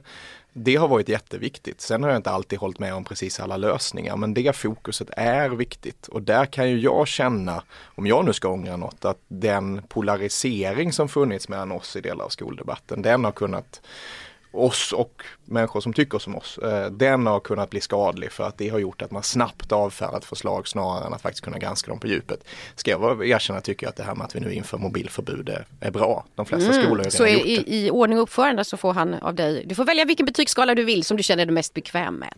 Det 0.62 0.76
har 0.76 0.88
varit 0.88 1.10
jätteviktigt. 1.10 1.82
Sen 1.82 2.04
har 2.04 2.10
jag 2.10 2.18
inte 2.18 2.32
alltid 2.32 2.60
hållit 2.60 2.80
med 2.80 2.94
om 2.94 3.04
precis 3.04 3.40
alla 3.40 3.58
lösningar 3.58 4.18
men 4.18 4.34
det 4.34 4.56
fokuset 4.56 5.10
är 5.18 5.50
viktigt 5.50 6.08
och 6.08 6.22
där 6.22 6.46
kan 6.46 6.70
ju 6.70 6.80
jag 6.80 7.08
känna, 7.08 7.64
om 7.96 8.08
jag 8.08 8.26
nu 8.26 8.34
ska 8.34 8.48
ångra 8.48 8.78
något, 8.78 9.06
att 9.06 9.22
den 9.28 9.82
polarisering 9.88 10.94
som 10.94 11.10
funnits 11.10 11.50
mellan 11.50 11.72
oss 11.72 11.96
i 11.96 12.02
delar 12.02 12.26
av 12.26 12.30
skoldebatten, 12.30 13.02
den 13.02 13.26
har 13.26 13.32
kunnat 13.32 13.82
oss 14.52 14.94
och 14.94 15.24
människor 15.46 15.82
som 15.82 15.94
tycker 15.94 16.20
som 16.20 16.36
oss, 16.36 16.58
eh, 16.58 16.92
den 16.92 17.28
har 17.28 17.40
kunnat 17.40 17.70
bli 17.70 17.82
skadlig 17.82 18.32
för 18.32 18.44
att 18.44 18.58
det 18.58 18.70
har 18.70 18.80
gjort 18.80 19.02
att 19.02 19.12
man 19.12 19.24
snabbt 19.24 19.72
avfärdat 19.72 20.26
förslag 20.26 20.68
snarare 20.68 21.06
än 21.06 21.14
att 21.14 21.22
faktiskt 21.22 21.44
kunna 21.44 21.58
granska 21.58 21.92
dem 21.92 22.00
på 22.00 22.08
djupet. 22.08 22.44
Ska 22.76 22.92
jag 22.92 23.28
erkänna 23.28 23.62
tycker 23.62 23.86
jag 23.86 23.90
att 23.90 23.96
det 23.96 24.04
här 24.04 24.16
med 24.16 24.26
att 24.26 24.36
vi 24.36 24.40
nu 24.40 24.54
inför 24.54 24.78
mobilförbud 24.78 25.50
är 25.80 25.92
bra. 25.92 26.26
De 26.36 26.46
flesta 26.46 26.72
mm. 26.72 26.86
skolor 26.86 27.04
har 27.04 27.10
Så 27.10 27.24
redan 27.24 27.48
i, 27.48 27.56
gjort 27.56 27.66
det. 27.66 27.76
i 27.76 27.92
ordning 27.92 28.18
och 28.18 28.24
uppförande 28.24 28.64
så 28.64 28.78
får 28.78 28.94
han 28.94 29.14
av 29.14 29.36
dig, 29.36 29.66
du 29.66 29.76
får 29.76 29.86
välja 29.86 30.06
vilken 30.06 30.26
betygsskala 30.26 30.76
du 30.76 30.84
vill 30.84 31.04
som 31.04 31.18
du 31.18 31.24
känner 31.24 31.46
dig 31.46 31.54
mest 31.54 31.74
bekväm 31.74 32.16
med. 32.16 32.30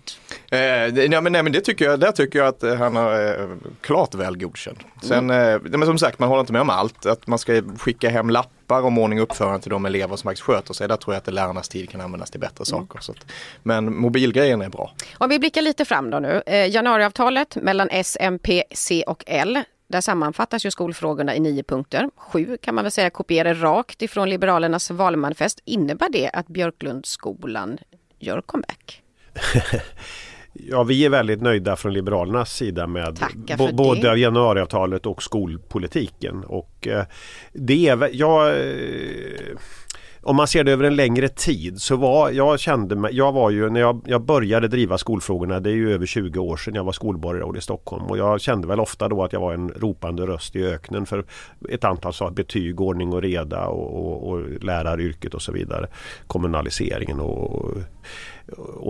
Eh, 0.49 0.93
nej, 0.93 1.21
men, 1.21 1.31
nej 1.31 1.43
men 1.43 1.51
det 1.51 1.61
tycker 1.61 1.85
jag, 1.85 1.99
där 1.99 2.11
tycker 2.11 2.39
jag 2.39 2.47
att 2.47 2.63
eh, 2.63 2.75
han 2.75 2.95
har 2.95 3.39
eh, 3.41 3.49
klart 3.81 4.15
väl 4.15 4.37
godkänd. 4.37 4.79
Sen, 5.03 5.29
mm. 5.29 5.65
eh, 5.65 5.77
men 5.77 5.85
som 5.85 5.97
sagt 5.97 6.19
man 6.19 6.29
håller 6.29 6.39
inte 6.39 6.53
med 6.53 6.61
om 6.61 6.69
allt, 6.69 7.05
att 7.05 7.27
man 7.27 7.39
ska 7.39 7.61
skicka 7.77 8.09
hem 8.09 8.29
lappar 8.29 8.60
lappar 8.71 8.87
om 8.87 8.97
ordning 8.97 9.19
och 9.19 9.23
uppförande 9.23 9.61
till 9.61 9.69
de 9.69 9.85
elever 9.85 10.15
som 10.15 10.27
faktiskt 10.27 10.45
sköter 10.45 10.73
sig. 10.73 10.87
Där 10.87 10.97
tror 10.97 11.13
jag 11.13 11.21
att 11.21 11.33
lärarnas 11.33 11.69
tid 11.69 11.89
kan 11.89 12.01
användas 12.01 12.31
till 12.31 12.39
bättre 12.39 12.63
mm. 12.71 12.87
saker. 12.87 12.99
Så 12.99 13.11
att, 13.11 13.25
men 13.63 13.95
mobilgrejen 13.95 14.61
är 14.61 14.69
bra. 14.69 14.93
Om 15.17 15.29
vi 15.29 15.39
blickar 15.39 15.61
lite 15.61 15.85
fram 15.85 16.09
då 16.09 16.19
nu. 16.19 16.43
Eh, 16.45 16.69
januariavtalet 16.69 17.55
mellan 17.55 17.89
S, 17.91 18.17
MP, 18.19 18.63
C 18.71 19.03
och 19.07 19.23
L. 19.27 19.63
Där 19.87 20.01
sammanfattas 20.01 20.65
ju 20.65 20.71
skolfrågorna 20.71 21.35
i 21.35 21.39
nio 21.39 21.63
punkter. 21.63 22.09
Sju 22.15 22.57
kan 22.61 22.75
man 22.75 22.83
väl 22.83 22.91
säga 22.91 23.09
kopierar 23.09 23.55
rakt 23.55 24.01
ifrån 24.01 24.29
Liberalernas 24.29 24.91
valmanifest. 24.91 25.59
Innebär 25.65 26.09
det 26.09 26.29
att 26.29 26.47
Björklundsskolan 26.47 27.77
gör 28.19 28.41
comeback? 28.41 29.01
Ja, 30.53 30.83
vi 30.83 31.05
är 31.05 31.09
väldigt 31.09 31.41
nöjda 31.41 31.75
från 31.75 31.93
Liberalernas 31.93 32.53
sida 32.53 32.87
med 32.87 33.19
både 33.73 34.11
det. 34.11 34.19
januariavtalet 34.19 35.05
och 35.05 35.23
skolpolitiken. 35.23 36.43
Och 36.43 36.87
eh, 36.87 37.03
det 37.53 37.87
är, 37.87 38.09
jag, 38.13 38.47
eh, 38.47 39.57
om 40.21 40.35
man 40.35 40.47
ser 40.47 40.63
det 40.63 40.71
över 40.71 40.83
en 40.83 40.95
längre 40.95 41.27
tid 41.27 41.81
så 41.81 41.95
var 41.95 42.29
jag 42.31 42.59
kände 42.59 42.95
mig, 42.95 43.15
jag 43.15 43.31
var 43.31 43.49
ju 43.49 43.69
när 43.69 43.79
jag, 43.79 44.01
jag 44.05 44.25
började 44.25 44.67
driva 44.67 44.97
skolfrågorna, 44.97 45.59
det 45.59 45.69
är 45.69 45.75
ju 45.75 45.93
över 45.93 46.05
20 46.05 46.39
år 46.39 46.57
sedan 46.57 46.75
jag 46.75 46.83
var 46.83 46.91
skolborgarråd 46.91 47.57
i 47.57 47.61
Stockholm 47.61 48.05
och 48.05 48.17
jag 48.17 48.41
kände 48.41 48.67
väl 48.67 48.79
ofta 48.79 49.07
då 49.07 49.23
att 49.23 49.33
jag 49.33 49.39
var 49.39 49.53
en 49.53 49.69
ropande 49.69 50.27
röst 50.27 50.55
i 50.55 50.65
öknen 50.65 51.05
för 51.05 51.25
ett 51.69 51.83
antal 51.83 52.13
sa 52.13 52.29
betyg, 52.29 52.81
ordning 52.81 53.13
och 53.13 53.21
reda 53.21 53.67
och, 53.67 54.05
och, 54.05 54.29
och 54.29 54.63
läraryrket 54.63 55.33
och 55.33 55.41
så 55.41 55.51
vidare. 55.51 55.87
Kommunaliseringen 56.27 57.19
och 57.19 57.41
och 57.51 57.77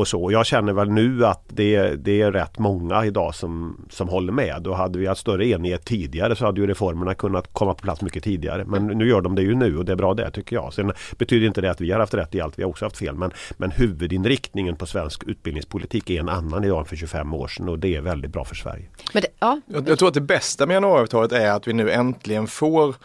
så. 0.05 0.31
Jag 0.31 0.45
känner 0.45 0.73
väl 0.73 0.89
nu 0.89 1.25
att 1.25 1.43
det, 1.47 1.95
det, 1.95 2.21
är 2.21 2.31
rätt 2.31 2.59
många 2.59 3.05
idag 3.05 3.35
som, 3.35 3.85
som 3.89 4.09
håller 4.09 4.33
med. 4.33 4.67
Och 4.67 4.77
hade 4.77 4.99
vi 4.99 5.07
haft 5.07 5.21
större 5.21 5.47
enighet 5.47 5.85
tidigare 5.85 6.35
så 6.35 6.45
hade 6.45 6.61
ju 6.61 6.67
reformerna 6.67 7.13
kunnat 7.13 7.53
komma 7.53 7.73
på 7.73 7.81
plats 7.81 8.01
mycket 8.01 8.23
tidigare. 8.23 8.65
Men 8.65 8.87
nu 8.87 9.09
gör 9.09 9.21
de 9.21 9.35
det 9.35 9.41
ju 9.41 9.55
nu 9.55 9.77
och 9.77 9.85
det 9.85 9.91
är 9.91 9.95
bra 9.95 10.13
det 10.13 10.31
tycker 10.31 10.55
jag. 10.55 10.73
Sen 10.73 10.93
betyder 11.17 11.47
inte 11.47 11.61
det 11.61 11.71
att 11.71 11.81
vi 11.81 11.91
har 11.91 11.99
haft 11.99 12.13
rätt 12.13 12.35
i 12.35 12.41
allt, 12.41 12.59
vi 12.59 12.63
har 12.63 12.69
också 12.69 12.85
haft 12.85 12.97
fel. 12.97 13.15
Men, 13.15 13.31
men 13.57 13.71
huvudinriktningen 13.71 14.75
på 14.75 14.85
svensk 14.85 15.23
utbildningspolitik 15.23 16.09
är 16.09 16.19
en 16.19 16.29
annan 16.29 16.63
idag 16.63 16.79
än 16.79 16.85
för 16.85 16.95
25 16.95 17.33
år 17.33 17.47
sedan 17.47 17.69
och 17.69 17.79
det 17.79 17.95
är 17.95 18.01
väldigt 18.01 18.31
bra 18.31 18.45
för 18.45 18.55
Sverige. 18.55 18.85
Men 19.13 19.21
det, 19.21 19.27
ja. 19.39 19.61
jag, 19.65 19.89
jag 19.89 19.99
tror 19.99 20.07
att 20.07 20.13
det 20.13 20.21
bästa 20.21 20.65
med 20.65 20.73
januariavtalet 20.73 21.31
är 21.31 21.51
att 21.51 21.67
vi 21.67 21.73
nu 21.73 21.91
äntligen 21.91 22.47
får 22.47 22.95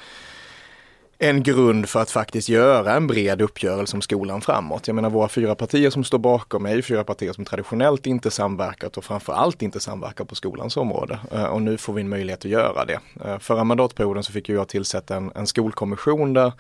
en 1.19 1.43
grund 1.43 1.89
för 1.89 2.03
att 2.03 2.11
faktiskt 2.11 2.49
göra 2.49 2.95
en 2.95 3.07
bred 3.07 3.43
uppgörelse 3.43 3.97
om 3.97 4.03
skolan 4.03 4.41
framåt. 4.41 4.87
Jag 4.87 4.95
menar 4.95 5.11
våra 5.11 5.29
fyra 5.29 5.55
partier 5.55 5.91
som 5.91 6.05
står 6.05 6.19
bakom 6.19 6.67
är 6.67 6.75
ju 6.77 6.83
fyra 6.83 7.05
partier 7.05 7.33
som 7.33 7.45
traditionellt 7.45 8.07
inte 8.07 8.31
samverkat 8.31 8.97
och 8.97 9.05
framförallt 9.05 9.63
inte 9.63 9.81
samverkar 9.81 10.25
på 10.25 10.35
skolans 10.35 10.77
område. 10.77 11.19
Eh, 11.33 11.45
och 11.45 11.63
nu 11.63 11.79
får 11.79 11.93
vi 11.93 12.01
en 12.01 12.09
möjlighet 12.09 12.45
att 12.45 12.51
göra 12.51 12.85
det. 12.85 13.01
Eh, 13.25 13.39
förra 13.39 13.65
mandatperioden 13.65 14.23
så 14.23 14.33
fick 14.33 14.49
jag 14.49 14.69
tillsätta 14.69 15.17
en, 15.17 15.33
en 15.35 15.47
skolkommission 15.47 16.33
där 16.33 16.53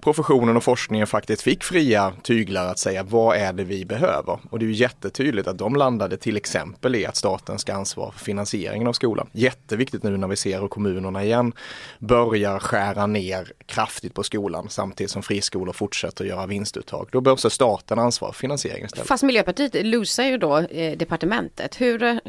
professionen 0.00 0.56
och 0.56 0.64
forskningen 0.64 1.06
faktiskt 1.06 1.42
fick 1.42 1.64
fria 1.64 2.12
tyglar 2.22 2.68
att 2.68 2.78
säga 2.78 3.02
vad 3.02 3.36
är 3.36 3.52
det 3.52 3.64
vi 3.64 3.84
behöver? 3.84 4.38
Och 4.50 4.58
det 4.58 4.64
är 4.64 4.66
ju 4.66 4.74
jättetydligt 4.74 5.48
att 5.48 5.58
de 5.58 5.76
landade 5.76 6.16
till 6.16 6.36
exempel 6.36 6.94
i 6.94 7.06
att 7.06 7.16
staten 7.16 7.58
ska 7.58 7.74
ansvara 7.74 8.12
för 8.12 8.24
finansieringen 8.24 8.88
av 8.88 8.92
skolan. 8.92 9.28
Jätteviktigt 9.32 10.02
nu 10.02 10.16
när 10.16 10.28
vi 10.28 10.36
ser 10.36 10.60
hur 10.60 10.68
kommunerna 10.68 11.24
igen 11.24 11.52
börjar 11.98 12.58
skära 12.58 13.06
ner 13.06 13.52
kraftigt 13.66 14.14
på 14.14 14.22
skolan 14.22 14.66
samtidigt 14.68 15.10
som 15.10 15.22
friskolor 15.22 15.72
fortsätter 15.72 16.24
göra 16.24 16.46
vinstuttag. 16.46 17.08
Då 17.12 17.20
behövs 17.20 17.46
staten 17.52 17.98
ansvara 17.98 18.32
för 18.32 18.38
finansieringen 18.38 18.86
istället. 18.86 19.08
Fast 19.08 19.22
Miljöpartiet 19.22 19.86
losar 19.86 20.24
ju 20.24 20.38
då 20.38 20.58
eh, 20.58 20.98
departementet. 20.98 21.80
Hur, 21.80 22.20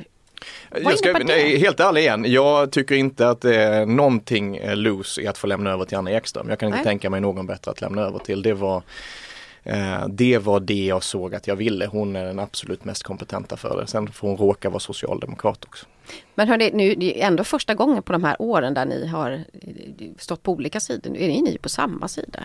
jag 0.83 0.97
ska, 0.97 1.11
nej, 1.11 1.57
helt 1.59 1.79
ärlig 1.79 2.01
igen, 2.01 2.25
jag 2.27 2.71
tycker 2.71 2.95
inte 2.95 3.29
att 3.29 3.41
det 3.41 3.55
är 3.55 3.85
någonting 3.85 4.59
loose 4.63 5.21
i 5.21 5.27
att 5.27 5.37
få 5.37 5.47
lämna 5.47 5.69
över 5.69 5.85
till 5.85 5.97
Anna 5.97 6.11
Ekström. 6.11 6.49
Jag 6.49 6.59
kan 6.59 6.67
inte 6.67 6.77
nej. 6.77 6.85
tänka 6.85 7.09
mig 7.09 7.21
någon 7.21 7.47
bättre 7.47 7.71
att 7.71 7.81
lämna 7.81 8.01
över 8.01 8.19
till. 8.19 8.41
Det 8.41 8.53
var, 8.53 8.83
eh, 9.63 10.07
det 10.07 10.37
var 10.37 10.59
det 10.59 10.85
jag 10.85 11.03
såg 11.03 11.35
att 11.35 11.47
jag 11.47 11.55
ville. 11.55 11.85
Hon 11.85 12.15
är 12.15 12.25
den 12.25 12.39
absolut 12.39 12.85
mest 12.85 13.03
kompetenta 13.03 13.57
för 13.57 13.81
det. 13.81 13.87
Sen 13.87 14.11
får 14.11 14.27
hon 14.27 14.37
råka 14.37 14.69
vara 14.69 14.79
socialdemokrat 14.79 15.65
också. 15.65 15.85
Men 16.35 16.47
hörni, 16.47 16.71
nu, 16.73 16.95
det 16.95 17.21
är 17.21 17.27
ändå 17.27 17.43
första 17.43 17.73
gången 17.73 18.03
på 18.03 18.13
de 18.13 18.23
här 18.23 18.35
åren 18.39 18.73
där 18.73 18.85
ni 18.85 19.07
har 19.07 19.43
stått 20.17 20.43
på 20.43 20.51
olika 20.51 20.79
sidor. 20.79 21.11
Nu 21.11 21.19
är 21.19 21.41
ni 21.41 21.57
på 21.61 21.69
samma 21.69 22.07
sida. 22.07 22.39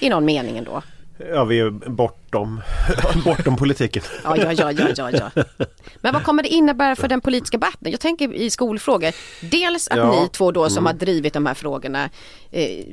I 0.00 0.08
någon 0.08 0.24
mening 0.24 0.58
ändå. 0.58 0.82
Ja, 1.18 1.44
vi 1.44 1.58
är 1.58 1.70
bortom, 1.70 2.60
bortom 3.24 3.56
politiken. 3.56 4.02
Ja, 4.24 4.36
ja, 4.36 4.52
ja, 4.52 4.92
ja, 4.96 5.10
ja, 5.12 5.30
Men 6.00 6.12
vad 6.12 6.24
kommer 6.24 6.42
det 6.42 6.48
innebära 6.48 6.96
för 6.96 7.08
den 7.08 7.20
politiska 7.20 7.56
debatten? 7.56 7.90
Jag 7.90 8.00
tänker 8.00 8.34
i 8.34 8.50
skolfrågor. 8.50 9.12
Dels 9.50 9.88
att 9.88 9.96
ja. 9.96 10.20
ni 10.20 10.28
två 10.28 10.52
då 10.52 10.68
som 10.68 10.78
mm. 10.78 10.86
har 10.86 10.94
drivit 10.94 11.32
de 11.32 11.46
här 11.46 11.54
frågorna 11.54 12.10
eh, 12.50 12.84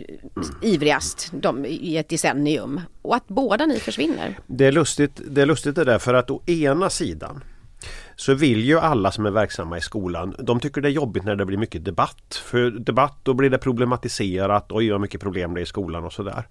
ivrigast 0.62 1.30
de, 1.32 1.66
i 1.66 1.98
ett 1.98 2.10
decennium 2.10 2.82
och 3.02 3.16
att 3.16 3.28
båda 3.28 3.66
ni 3.66 3.80
försvinner. 3.80 4.38
Det 4.48 4.66
är 4.66 4.72
lustigt 4.72 5.22
det, 5.28 5.42
är 5.42 5.46
lustigt 5.46 5.76
det 5.76 5.84
där 5.84 6.00
för 6.00 6.14
att 6.14 6.32
å 6.32 6.42
ena 6.46 6.90
sidan 6.90 7.44
så 8.16 8.34
vill 8.34 8.66
ju 8.66 8.80
alla 8.80 9.12
som 9.12 9.26
är 9.26 9.32
verksamma 9.32 9.78
i 9.78 9.82
skolan, 9.82 10.36
de 10.40 10.60
tycker 10.60 10.82
det 10.82 10.88
är 10.88 10.92
jobbigt 10.92 11.24
när 11.24 11.36
det 11.36 11.46
blir 11.46 11.58
mycket 11.58 11.86
debatt. 11.86 12.42
För 12.46 12.72
debatt 12.72 13.20
då 13.24 13.34
blir 13.34 13.50
det 13.50 13.58
problematiserat, 13.58 14.72
oj 14.72 14.92
vad 14.92 15.02
mycket 15.02 15.22
problem 15.22 15.54
det 15.54 15.60
är 15.60 15.64
i 15.64 15.66
skolan 15.66 16.04
och 16.04 16.14
sådär. 16.14 16.38
Eh, 16.38 16.44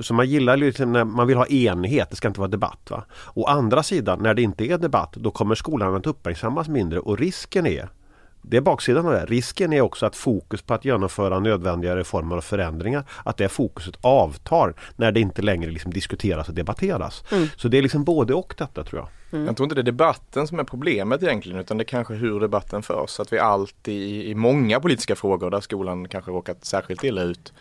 så 0.00 0.14
man 0.14 0.28
gillar 0.28 0.56
liksom 0.56 0.92
när 0.92 1.04
man 1.04 1.26
vill 1.26 1.36
ha 1.36 1.46
enighet, 1.46 2.10
det 2.10 2.16
ska 2.16 2.28
inte 2.28 2.40
vara 2.40 2.50
debatt. 2.50 2.90
Va? 2.90 3.04
Å 3.34 3.46
andra 3.46 3.82
sidan, 3.82 4.22
när 4.22 4.34
det 4.34 4.42
inte 4.42 4.64
är 4.64 4.78
debatt, 4.78 5.12
då 5.12 5.30
kommer 5.30 5.54
skolan 5.54 5.94
att 5.94 6.06
uppmärksammas 6.06 6.68
mindre 6.68 7.00
och 7.00 7.18
risken 7.18 7.66
är 7.66 7.88
det 8.42 8.56
är 8.56 8.60
baksidan 8.60 9.06
av 9.06 9.12
det. 9.12 9.26
Risken 9.26 9.72
är 9.72 9.80
också 9.80 10.06
att 10.06 10.16
fokus 10.16 10.62
på 10.62 10.74
att 10.74 10.84
genomföra 10.84 11.40
nödvändiga 11.40 11.96
reformer 11.96 12.36
och 12.36 12.44
förändringar, 12.44 13.04
att 13.24 13.36
det 13.36 13.48
fokuset 13.48 13.94
avtar 14.00 14.74
när 14.96 15.12
det 15.12 15.20
inte 15.20 15.42
längre 15.42 15.70
liksom 15.70 15.92
diskuteras 15.92 16.48
och 16.48 16.54
debatteras. 16.54 17.24
Mm. 17.32 17.48
Så 17.56 17.68
det 17.68 17.78
är 17.78 17.82
liksom 17.82 18.04
både 18.04 18.34
och 18.34 18.54
detta 18.58 18.84
tror 18.84 19.00
jag. 19.00 19.08
Mm. 19.32 19.46
Jag 19.46 19.56
tror 19.56 19.64
inte 19.64 19.74
det 19.74 19.80
är 19.80 19.92
debatten 19.92 20.46
som 20.46 20.58
är 20.58 20.64
problemet 20.64 21.22
egentligen 21.22 21.60
utan 21.60 21.78
det 21.78 21.82
är 21.82 21.86
kanske 21.86 22.14
hur 22.14 22.40
debatten 22.40 22.82
förs. 22.82 23.20
Att 23.20 23.32
vi 23.32 23.38
alltid 23.38 24.24
i 24.24 24.34
många 24.34 24.80
politiska 24.80 25.16
frågor 25.16 25.50
där 25.50 25.60
skolan 25.60 26.08
kanske 26.08 26.30
råkat 26.30 26.64
särskilt 26.64 27.04
illa 27.04 27.22
ut 27.22 27.52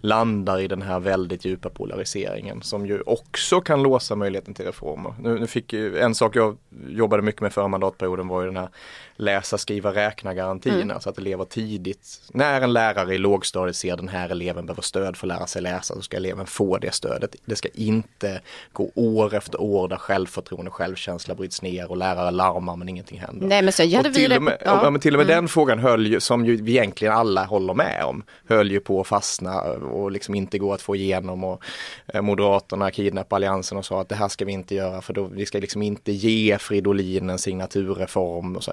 landar 0.00 0.60
i 0.60 0.68
den 0.68 0.82
här 0.82 1.00
väldigt 1.00 1.44
djupa 1.44 1.68
polariseringen 1.68 2.62
som 2.62 2.86
ju 2.86 3.00
också 3.00 3.60
kan 3.60 3.82
låsa 3.82 4.16
möjligheten 4.16 4.54
till 4.54 4.64
reformer. 4.64 5.14
Nu, 5.22 5.38
nu 5.38 5.46
fick 5.46 5.72
ju, 5.72 5.98
en 5.98 6.14
sak 6.14 6.36
jag 6.36 6.56
jobbade 6.88 7.22
mycket 7.22 7.40
med 7.40 7.52
förra 7.52 7.68
mandatperioden 7.68 8.28
var 8.28 8.40
ju 8.40 8.46
den 8.46 8.56
här 8.56 8.68
läsa, 9.16 9.58
skriva, 9.58 9.94
räkna 9.94 10.34
garantierna 10.34 10.82
mm. 10.82 11.00
så 11.00 11.10
att 11.10 11.18
elever 11.18 11.44
tidigt, 11.44 12.20
när 12.32 12.60
en 12.60 12.72
lärare 12.72 13.14
i 13.14 13.18
lågstadiet 13.18 13.76
ser 13.76 13.96
den 13.96 14.08
här 14.08 14.28
eleven 14.28 14.66
behöver 14.66 14.82
stöd 14.82 15.16
för 15.16 15.26
att 15.26 15.28
lära 15.38 15.46
sig 15.46 15.62
läsa 15.62 15.94
så 15.94 16.02
ska 16.02 16.16
eleven 16.16 16.46
få 16.46 16.78
det 16.78 16.94
stödet. 16.94 17.36
Det 17.44 17.56
ska 17.56 17.68
inte 17.74 18.40
gå 18.72 18.90
år 18.94 19.34
efter 19.34 19.60
år 19.60 19.88
där 19.88 19.96
självförtroende 19.96 20.70
och 20.70 20.74
självkänsla 20.74 21.34
bryts 21.34 21.62
ner 21.62 21.90
och 21.90 21.96
lärare 21.96 22.30
larmar 22.30 22.76
men 22.76 22.88
ingenting 22.88 23.18
händer. 23.18 23.46
Nej 23.46 23.62
men 23.62 23.72
så 23.72 23.82
gör 23.82 24.02
till, 24.02 24.12
vi 24.30 24.38
och 24.38 24.42
med, 24.42 24.58
ja. 24.64 24.90
men 24.90 25.00
till 25.00 25.14
och 25.14 25.18
med 25.18 25.30
mm. 25.30 25.36
den 25.36 25.48
frågan 25.48 25.78
höll 25.78 26.06
ju, 26.06 26.20
som 26.20 26.46
ju 26.46 26.56
vi 26.56 26.72
egentligen 26.72 27.14
alla 27.14 27.44
håller 27.44 27.74
med 27.74 28.04
om, 28.04 28.22
höll 28.48 28.70
ju 28.70 28.80
på 28.80 29.00
att 29.00 29.06
fastna 29.06 29.60
och 29.60 30.10
liksom 30.10 30.34
inte 30.34 30.58
gå 30.58 30.72
att 30.72 30.82
få 30.82 30.96
igenom 30.96 31.44
och 31.44 31.62
eh, 32.06 32.22
Moderaterna 32.22 32.90
kidnappade 32.90 33.36
alliansen 33.36 33.78
och 33.78 33.84
sa 33.84 34.00
att 34.00 34.08
det 34.08 34.14
här 34.14 34.28
ska 34.28 34.44
vi 34.44 34.52
inte 34.52 34.74
göra 34.74 35.00
för 35.00 35.12
då, 35.12 35.24
vi 35.24 35.46
ska 35.46 35.58
liksom 35.58 35.82
inte 35.82 36.12
ge 36.12 36.58
Fridolin 36.78 37.30
en 37.30 37.38
signaturreform. 37.38 38.56
Och 38.56 38.64
så 38.64 38.72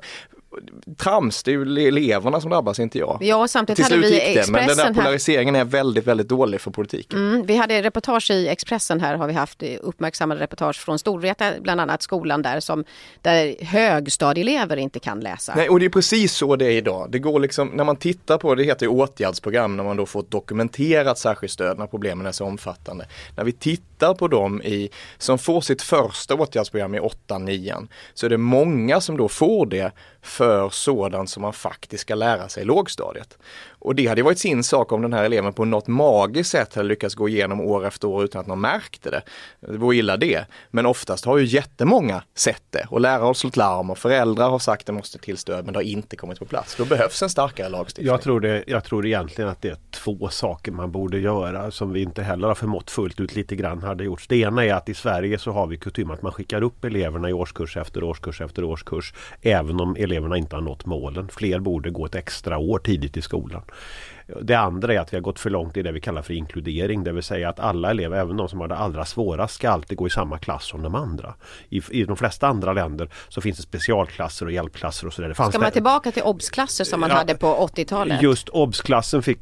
trams, 0.98 1.44
det 1.44 1.52
är 1.52 1.54
ju 1.54 1.88
eleverna 1.88 2.42
som 2.42 2.50
drabbas, 2.50 2.80
inte 2.80 3.00
jag. 3.00 3.18
Ja, 3.22 3.48
samtidigt 3.48 3.76
Till 3.76 3.96
hade 3.96 4.08
vi 4.08 4.22
Expressen 4.22 4.54
det, 4.54 4.60
Men 4.60 4.68
den 4.68 4.78
där 4.78 4.94
polariseringen 4.94 5.56
här. 5.56 5.62
är 5.62 5.66
väldigt, 5.66 6.08
väldigt 6.08 6.28
dålig 6.28 6.62
för 6.62 6.72
politiken. 6.72 7.20
Mm, 7.20 7.46
vi 7.46 7.56
hade 7.56 7.82
reportage 7.82 8.32
i 8.32 8.48
Expressen 8.48 9.00
här, 9.00 9.16
har 9.16 9.28
vi 9.28 9.34
haft 9.34 9.64
uppmärksammade 9.82 10.42
reportage 10.42 10.76
från 10.76 11.00
Storvreta, 11.00 11.52
bland 11.62 11.82
annat 11.82 12.02
skolan 12.02 12.42
där, 12.42 12.60
som, 12.60 12.84
där 13.22 13.56
högstadieelever 13.66 14.78
inte 14.78 15.00
kan 15.00 15.20
läsa. 15.20 15.54
Nej, 15.56 15.70
och 15.70 15.80
det 15.80 15.86
är 15.86 15.90
precis 15.90 16.34
så 16.34 16.56
det 16.56 16.66
är 16.66 16.72
idag. 16.72 17.08
Det 17.12 17.20
går 17.20 17.40
liksom, 17.40 17.68
när 17.68 17.84
man 17.84 17.96
tittar 17.96 18.38
på, 18.38 18.56
det 18.56 18.64
heter 18.64 18.86
ju 18.86 18.90
åtgärdsprogram, 18.90 19.78
när 19.78 19.84
man 19.84 19.98
då 19.98 20.06
får 20.06 20.20
ett 20.20 20.32
dokumenterat 20.32 21.18
särskilt 21.18 21.54
stöd 21.54 21.80
när 21.80 21.88
problemen 21.88 22.26
är 22.26 22.32
så 22.32 22.46
omfattande. 22.46 23.08
När 23.36 23.44
vi 23.44 23.52
tittar 23.52 24.14
på 24.14 24.28
dem 24.28 24.62
i, 24.62 24.90
som 25.18 25.38
får 25.38 25.62
sitt 25.62 25.82
första 25.82 26.36
åtgärdsprogram 26.36 26.96
i 26.96 27.00
8-9, 27.00 27.88
så 28.14 28.26
är 28.26 28.30
det 28.30 28.38
många 28.38 29.02
som 29.02 29.18
då 29.18 29.30
får 29.30 29.66
det 29.66 29.92
för 30.46 30.70
sådant 30.70 31.30
som 31.30 31.42
man 31.42 31.54
faktiskt 31.54 32.02
ska 32.02 32.16
lära 32.16 32.50
sig 32.50 32.64
i 32.64 32.66
lågstadiet. 32.66 33.38
Och 33.86 33.96
det 33.96 34.08
hade 34.08 34.24
varit 34.24 34.40
sin 34.40 34.64
sak 34.64 34.92
om 34.92 35.02
den 35.02 35.14
här 35.14 35.24
eleven 35.24 35.54
på 35.54 35.66
något 35.66 35.88
magiskt 35.88 36.52
sätt 36.52 36.76
hade 36.76 36.88
lyckats 36.88 37.16
gå 37.16 37.30
igenom 37.30 37.62
år 37.62 37.86
efter 37.86 38.08
år 38.08 38.24
utan 38.24 38.42
att 38.42 38.48
någon 38.48 38.62
märkte 38.62 39.10
det. 39.10 39.22
Det 39.60 39.78
vore 39.78 39.96
illa 39.96 40.18
det. 40.18 40.46
Men 40.72 40.86
oftast 40.86 41.26
har 41.26 41.38
ju 41.38 41.46
jättemånga 41.46 42.24
sett 42.36 42.64
det 42.70 42.86
och 42.90 43.02
lärare 43.02 43.24
har 43.24 43.34
slått 43.34 43.58
larm 43.58 43.90
och 43.90 43.98
föräldrar 43.98 44.50
har 44.50 44.60
sagt 44.60 44.82
att 44.82 44.86
det 44.86 44.94
måste 44.94 45.18
till 45.18 45.38
stöd 45.38 45.66
men 45.66 45.74
det 45.74 45.78
har 45.78 45.84
inte 45.84 46.16
kommit 46.16 46.40
på 46.40 46.46
plats. 46.46 46.76
Då 46.76 46.86
behövs 46.86 47.24
en 47.24 47.30
starkare 47.30 47.70
lagstiftning. 47.70 48.08
Jag 48.08 48.22
tror, 48.22 48.40
det, 48.40 48.64
jag 48.68 48.84
tror 48.84 49.06
egentligen 49.06 49.50
att 49.50 49.62
det 49.62 49.70
är 49.70 49.78
två 49.92 50.30
saker 50.30 50.72
man 50.72 50.92
borde 50.92 51.20
göra 51.20 51.72
som 51.72 51.94
vi 51.94 52.02
inte 52.02 52.24
heller 52.24 52.48
har 52.48 52.56
förmått 52.56 52.92
fullt 52.92 53.20
ut 53.20 53.36
lite 53.36 53.56
grann 53.56 53.84
hade 53.84 54.04
gjorts. 54.04 54.28
Det 54.28 54.38
ena 54.38 54.66
är 54.66 54.74
att 54.74 54.90
i 54.90 54.94
Sverige 54.94 55.40
så 55.40 55.52
har 55.52 55.68
vi 55.68 55.78
kutym 55.78 56.12
att 56.12 56.22
man 56.22 56.32
skickar 56.32 56.62
upp 56.64 56.86
eleverna 56.86 57.30
i 57.30 57.34
årskurs 57.34 57.78
efter 57.78 58.04
årskurs 58.04 58.42
efter 58.42 58.64
årskurs. 58.64 59.14
Även 59.42 59.80
om 59.80 59.96
eleverna 59.96 60.35
inte 60.38 60.56
har 60.56 60.62
nått 60.62 60.86
målen. 60.86 61.28
Fler 61.28 61.60
borde 61.60 61.90
gå 61.90 62.06
ett 62.06 62.16
extra 62.16 62.58
år 62.58 62.80
tidigt 62.80 63.18
i 63.18 63.22
skolan. 63.22 63.62
Det 64.42 64.56
andra 64.56 64.94
är 64.94 65.00
att 65.00 65.14
vi 65.14 65.18
har 65.18 65.22
gått 65.22 65.40
för 65.40 65.50
långt 65.50 65.78
i 65.78 65.82
det 65.82 65.92
vi 65.92 66.00
kallar 66.00 66.22
för 66.22 66.34
inkludering. 66.34 67.04
Det 67.04 67.12
vill 67.12 67.24
säga 67.24 67.50
att 67.50 67.60
alla 67.60 67.90
elever, 67.90 68.18
även 68.18 68.38
de 68.38 68.50
som 68.50 68.60
har 68.60 68.68
det 68.68 68.76
allra 68.76 69.06
svårast, 69.06 69.56
ska 69.56 69.70
alltid 69.70 69.98
gå 69.98 70.08
i 70.08 70.10
samma 70.10 70.38
klass 70.38 70.66
som 70.66 70.84
de 70.84 70.96
andra. 70.96 71.34
I, 71.70 71.82
i 71.92 72.04
de 72.04 72.18
flesta 72.18 72.48
andra 72.48 72.74
länder 72.74 73.10
så 73.30 73.42
finns 73.42 73.58
det 73.58 73.64
specialklasser 73.64 74.46
och 74.46 74.52
hjälpklasser 74.52 75.08
och 75.08 75.14
sådär. 75.14 75.34
Ska 75.34 75.60
man 75.60 75.72
tillbaka 75.72 76.12
till 76.12 76.24
OBS-klasser 76.24 76.84
som 76.84 77.00
man 77.00 77.10
ja, 77.10 77.16
hade 77.16 77.36
på 77.36 77.68
80-talet? 77.76 78.22
Just 78.22 78.50
OBS-klassen 78.50 79.24
fick, 79.24 79.40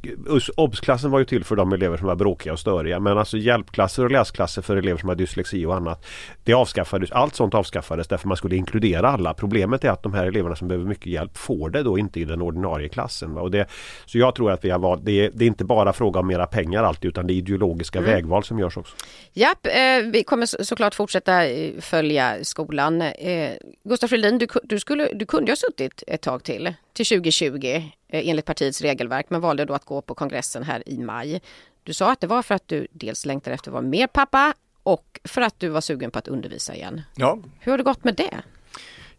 OBS-klassen 0.57 1.11
var 1.11 1.19
ju 1.19 1.25
till 1.25 1.43
för 1.43 1.55
de 1.55 1.73
elever 1.73 1.97
som 1.97 2.07
var 2.07 2.15
bråkiga 2.15 2.53
och 2.53 2.59
störiga. 2.59 2.99
Men 2.99 3.17
alltså 3.17 3.37
hjälpklasser 3.37 4.03
och 4.03 4.11
läsklasser 4.11 4.61
för 4.61 4.75
elever 4.75 4.99
som 4.99 5.09
har 5.09 5.15
dyslexi 5.15 5.65
och 5.65 5.75
annat. 5.75 6.05
Det 6.43 6.53
avskaffades, 6.53 7.11
allt 7.11 7.35
sånt 7.35 7.53
avskaffades 7.53 8.07
därför 8.07 8.27
man 8.27 8.37
skulle 8.37 8.55
inkludera 8.55 9.09
alla. 9.09 9.33
Problemet 9.33 9.83
är 9.83 9.89
att 9.89 10.03
de 10.03 10.13
här 10.13 10.25
eleverna 10.25 10.55
som 10.55 10.67
behöver 10.67 10.87
mycket 10.87 11.07
hjälp 11.07 11.37
får 11.37 11.69
det 11.69 11.83
då 11.83 11.97
inte 11.97 12.19
i 12.19 12.25
den 12.25 12.41
ordinarie 12.41 12.89
klassen. 12.89 13.37
Och 13.37 13.51
det, 13.51 13.67
så 14.05 14.17
jag 14.17 14.35
tror 14.35 14.51
att 14.51 14.65
vi 14.65 14.72
har 14.73 14.79
valt, 14.79 15.05
det 15.05 15.11
är, 15.11 15.31
det 15.33 15.45
är 15.45 15.47
inte 15.47 15.65
bara 15.65 15.93
fråga 15.93 16.19
om 16.19 16.27
mera 16.27 16.47
pengar 16.47 16.83
alltid 16.83 17.09
utan 17.09 17.27
det 17.27 17.33
är 17.33 17.35
ideologiska 17.35 17.99
mm. 17.99 18.11
vägval 18.11 18.43
som 18.43 18.59
görs 18.59 18.77
också. 18.77 18.95
Japp, 19.33 19.67
eh, 19.67 20.11
vi 20.11 20.23
kommer 20.23 20.63
såklart 20.63 20.95
fortsätta 20.95 21.45
eh, 21.45 21.81
följa 21.81 22.43
skolan. 22.43 23.01
Eh, 23.01 23.51
Gustaf 23.83 24.09
Fridolin, 24.09 24.37
du, 24.37 24.47
du, 24.63 24.79
skulle, 24.79 25.13
du 25.13 25.25
kunde 25.25 25.51
ha 25.51 25.55
suttit 25.55 26.03
ett 26.07 26.21
tag 26.21 26.43
till, 26.43 26.73
till 26.93 27.05
2020 27.05 27.65
eh, 27.65 28.29
enligt 28.29 28.45
partiets 28.45 28.81
regelverk 28.81 29.25
men 29.29 29.41
valde 29.41 29.65
då 29.65 29.73
att 29.73 29.85
gå 29.85 30.01
på 30.01 30.15
kongressen 30.15 30.63
här 30.63 30.89
i 30.89 30.97
maj. 30.97 31.41
Du 31.83 31.93
sa 31.93 32.11
att 32.11 32.19
det 32.19 32.27
var 32.27 32.41
för 32.41 32.55
att 32.55 32.67
du 32.67 32.87
dels 32.91 33.25
längtade 33.25 33.53
efter 33.53 33.69
att 33.69 33.73
vara 33.73 33.81
mer 33.81 34.07
pappa 34.07 34.53
och 34.83 35.19
för 35.23 35.41
att 35.41 35.59
du 35.59 35.69
var 35.69 35.81
sugen 35.81 36.11
på 36.11 36.19
att 36.19 36.27
undervisa 36.27 36.75
igen. 36.75 37.01
Ja. 37.15 37.39
Hur 37.59 37.71
har 37.71 37.77
det 37.77 37.83
gått 37.83 38.03
med 38.03 38.15
det? 38.15 38.41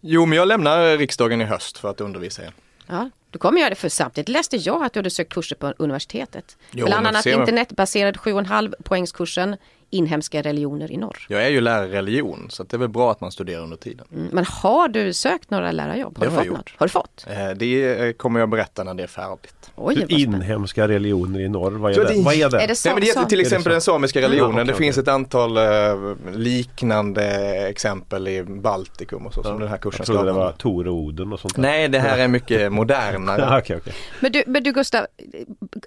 Jo, 0.01 0.27
men 0.27 0.39
jag 0.39 0.49
lämnar 0.49 0.97
riksdagen 0.97 1.41
i 1.41 1.45
höst 1.45 1.79
för 1.79 1.91
att 1.91 2.01
undervisa 2.01 2.43
igen. 2.43 2.55
Ja, 2.87 3.11
du 3.35 3.39
kommer 3.39 3.61
göra 3.61 3.71
det 3.71 3.77
för 3.77 3.89
samtidigt 3.89 4.29
läste 4.29 4.57
jag 4.57 4.85
att 4.85 4.93
du 4.93 4.99
hade 4.99 5.11
sökt 5.11 5.33
kurser 5.33 5.57
på 5.57 5.75
universitetet. 5.77 6.57
Jo, 6.71 6.87
Bland 6.87 7.07
annat 7.07 7.27
internetbaserad 7.27 8.17
7,5 8.17 8.75
poängskursen 8.83 9.57
inhemska 9.95 10.43
religioner 10.43 10.93
i 10.93 10.97
norr. 10.97 11.27
Jag 11.29 11.45
är 11.45 11.49
ju 11.49 11.61
lärare 11.61 11.87
i 11.87 11.91
religion 11.91 12.47
så 12.51 12.63
det 12.63 12.77
är 12.77 12.79
väl 12.79 12.89
bra 12.89 13.11
att 13.11 13.21
man 13.21 13.33
studerar 13.33 13.63
under 13.63 13.77
tiden. 13.77 14.07
Mm, 14.13 14.29
men 14.33 14.45
har 14.45 14.89
du 14.89 15.13
sökt 15.13 15.51
några 15.51 15.73
lärarjobb? 15.73 16.19
Har 16.19 16.25
det 16.25 16.31
du 16.31 16.37
har 16.37 16.39
fått 16.39 16.47
jag 16.47 16.57
något? 16.57 16.71
Har 16.77 16.87
du 16.87 16.91
fått? 16.91 17.27
Eh, 17.29 17.51
det 17.57 18.19
kommer 18.19 18.41
jag 18.41 18.49
berätta 18.49 18.85
när 18.85 18.95
det 18.95 19.03
är 19.03 19.07
färdigt. 19.07 19.71
Oj, 19.77 20.07
inhemska 20.09 20.89
religioner 20.89 21.41
i 21.41 21.49
norr, 21.49 21.71
vad 21.71 21.93
är 21.93 22.05
det? 22.05 22.23
Vad 22.23 22.35
är 22.35 22.51
det? 22.51 22.63
Är 22.63 22.69
det, 22.69 22.85
Nej, 22.85 22.95
men 22.95 23.01
det 23.01 23.07
heter 23.07 23.25
till 23.25 23.41
exempel 23.41 23.73
den 23.73 23.81
samiska 23.81 24.21
religionen. 24.21 24.51
Mm, 24.51 24.63
okay, 24.63 24.73
det 24.73 24.79
finns 24.79 24.99
ett 24.99 25.09
antal 25.09 25.59
uh, 25.59 26.17
liknande 26.33 27.25
exempel 27.69 28.29
i 28.29 28.43
Baltikum 28.43 29.27
och 29.27 29.35
så 29.35 29.41
ja. 29.45 29.49
som 29.49 29.61
den 29.61 29.69
här 29.69 29.77
kursen 29.77 29.99
Jag 29.99 30.07
trodde 30.07 30.25
det 30.25 30.33
var 30.33 30.53
Tor 30.53 30.89
och 30.89 30.95
Oden 30.95 31.33
och 31.33 31.41
sånt. 31.41 31.55
Där. 31.55 31.63
Nej, 31.63 31.89
det 31.89 31.99
här 31.99 32.19
är 32.19 32.29
mycket 32.29 32.73
modernare. 32.81 33.59
okay, 33.59 33.77
okay. 33.77 33.93
Men, 34.21 34.33
du, 34.33 34.43
men 34.47 34.63
du 34.63 34.73
Gustav, 34.73 35.07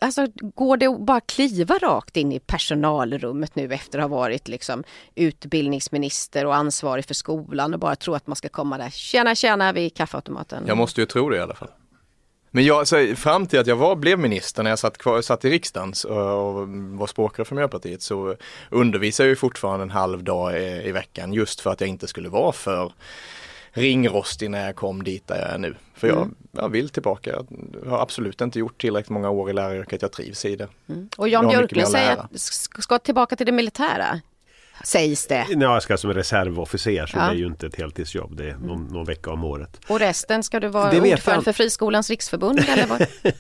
alltså, 0.02 0.28
går 0.56 0.78
det 0.78 0.86
att 0.86 1.00
bara 1.00 1.20
kliva 1.20 1.76
rakt 1.76 2.18
in 2.18 2.32
i 2.32 2.40
personalrummet 2.40 3.56
nu 3.56 3.74
efter 3.74 3.97
att 3.98 4.10
ha 4.10 4.18
varit 4.18 4.48
liksom, 4.48 4.84
utbildningsminister 5.16 6.46
och 6.46 6.56
ansvarig 6.56 7.06
för 7.06 7.14
skolan 7.14 7.74
och 7.74 7.80
bara 7.80 7.96
tro 7.96 8.14
att 8.14 8.28
man 8.28 8.36
ska 8.36 8.50
komma 8.50 8.78
där, 8.78 8.90
tjena 8.90 9.36
tjena 9.36 9.74
vid 9.74 9.96
kaffeautomaten? 9.96 10.64
Jag 10.68 10.78
måste 10.78 11.02
ju 11.02 11.06
tro 11.08 11.30
det 11.30 11.38
i 11.38 11.40
alla 11.40 11.56
fall. 11.56 11.70
Men 12.52 12.66
jag, 12.66 12.88
så 12.88 13.16
fram 13.16 13.48
till 13.48 13.60
att 13.60 13.68
jag 13.68 13.76
var, 13.76 13.96
blev 13.96 14.20
minister 14.20 14.64
när 14.64 14.70
jag 14.70 14.80
satt, 14.80 14.98
kvar, 14.98 15.22
satt 15.22 15.46
i 15.46 15.50
riksdagen 15.50 15.94
och 16.12 16.68
var 16.98 17.08
språkrör 17.08 17.46
för 17.46 17.56
Miljöpartiet 17.56 18.02
så 18.02 18.36
undervisade 18.70 19.30
jag 19.30 19.38
fortfarande 19.38 19.84
en 19.84 19.90
halv 19.90 20.24
dag 20.24 20.62
i, 20.62 20.88
i, 20.88 20.92
veckan 20.92 21.34
just 21.34 21.62
för 21.62 21.70
att 21.70 21.82
jag 21.82 21.90
inte 21.90 22.08
skulle 22.08 22.30
vara 22.30 22.52
för 22.52 22.94
ringrostig 23.78 24.52
när 24.52 24.66
jag 24.66 24.76
kom 24.76 25.04
dit 25.04 25.28
där 25.28 25.36
jag 25.36 25.50
är 25.50 25.58
nu. 25.58 25.76
För 25.94 26.08
jag, 26.08 26.18
mm. 26.18 26.36
jag 26.52 26.70
vill 26.70 26.90
tillbaka. 26.90 27.30
Jag 27.30 27.90
har 27.90 28.02
absolut 28.02 28.42
inte 28.42 28.60
gjort 28.60 28.82
tillräckligt 28.82 29.10
många 29.10 29.30
år 29.30 29.50
i 29.50 29.54
läraryrket. 29.54 30.02
Jag 30.02 30.12
trivs 30.12 30.46
i 30.46 30.56
det. 30.56 30.68
Mm. 30.90 31.10
Och 31.18 31.30
Jan 31.30 31.48
Björklund 31.48 31.88
säger 31.88 32.18
att 32.18 32.40
ska 32.82 33.00
tillbaka 33.00 33.36
till 33.36 33.46
det 33.46 33.52
militära 33.52 34.22
sägs 34.84 35.28
det. 35.28 35.46
Ja, 35.50 35.74
jag 35.74 35.84
ska 35.84 35.98
som 35.98 36.14
reservofficer 36.14 37.06
så 37.06 37.18
ja. 37.18 37.24
det 37.24 37.32
är 37.32 37.36
ju 37.36 37.46
inte 37.46 37.68
ett 37.68 37.76
heltidsjobb. 37.76 38.38
Det 38.38 38.50
är 38.50 38.56
någon, 38.58 38.88
någon 38.88 39.06
vecka 39.06 39.32
om 39.32 39.44
året. 39.44 39.82
Och 39.88 40.00
resten 40.00 40.44
ska 40.44 40.60
du 40.60 40.68
vara 40.68 41.02
ordförande 41.02 41.44
för 41.44 41.54
Friskolans 41.54 42.10
riksförbund 42.10 42.60
eller 42.60 42.88
vad? 42.88 43.06